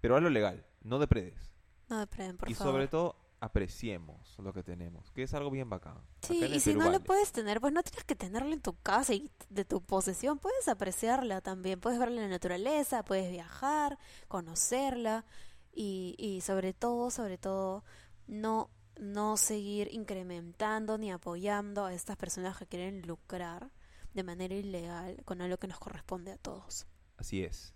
[0.00, 1.52] pero hazlo legal, no depredes.
[1.88, 2.72] No depreden, por y favor.
[2.72, 5.98] sobre todo, apreciemos lo que tenemos, que es algo bien bacán.
[6.22, 8.74] Sí, y si Perú no lo puedes tener, pues no tienes que tenerlo en tu
[8.74, 13.98] casa y de tu posesión, puedes apreciarla también, puedes verla en la naturaleza, puedes viajar,
[14.26, 15.24] conocerla
[15.72, 17.84] y, y sobre todo, sobre todo,
[18.26, 23.70] no, no seguir incrementando ni apoyando a estas personas que quieren lucrar
[24.14, 26.86] de manera ilegal con algo que nos corresponde a todos.
[27.16, 27.74] Así es.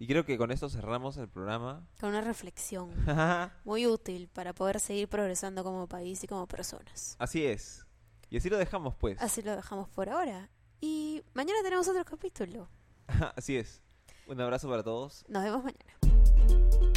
[0.00, 1.84] Y creo que con esto cerramos el programa.
[2.00, 2.90] Con una reflexión
[3.64, 7.16] muy útil para poder seguir progresando como país y como personas.
[7.18, 7.84] Así es.
[8.30, 9.20] Y así lo dejamos, pues.
[9.20, 10.50] Así lo dejamos por ahora.
[10.80, 12.68] Y mañana tenemos otro capítulo.
[13.36, 13.82] Así es.
[14.28, 15.24] Un abrazo para todos.
[15.28, 16.94] Nos vemos mañana.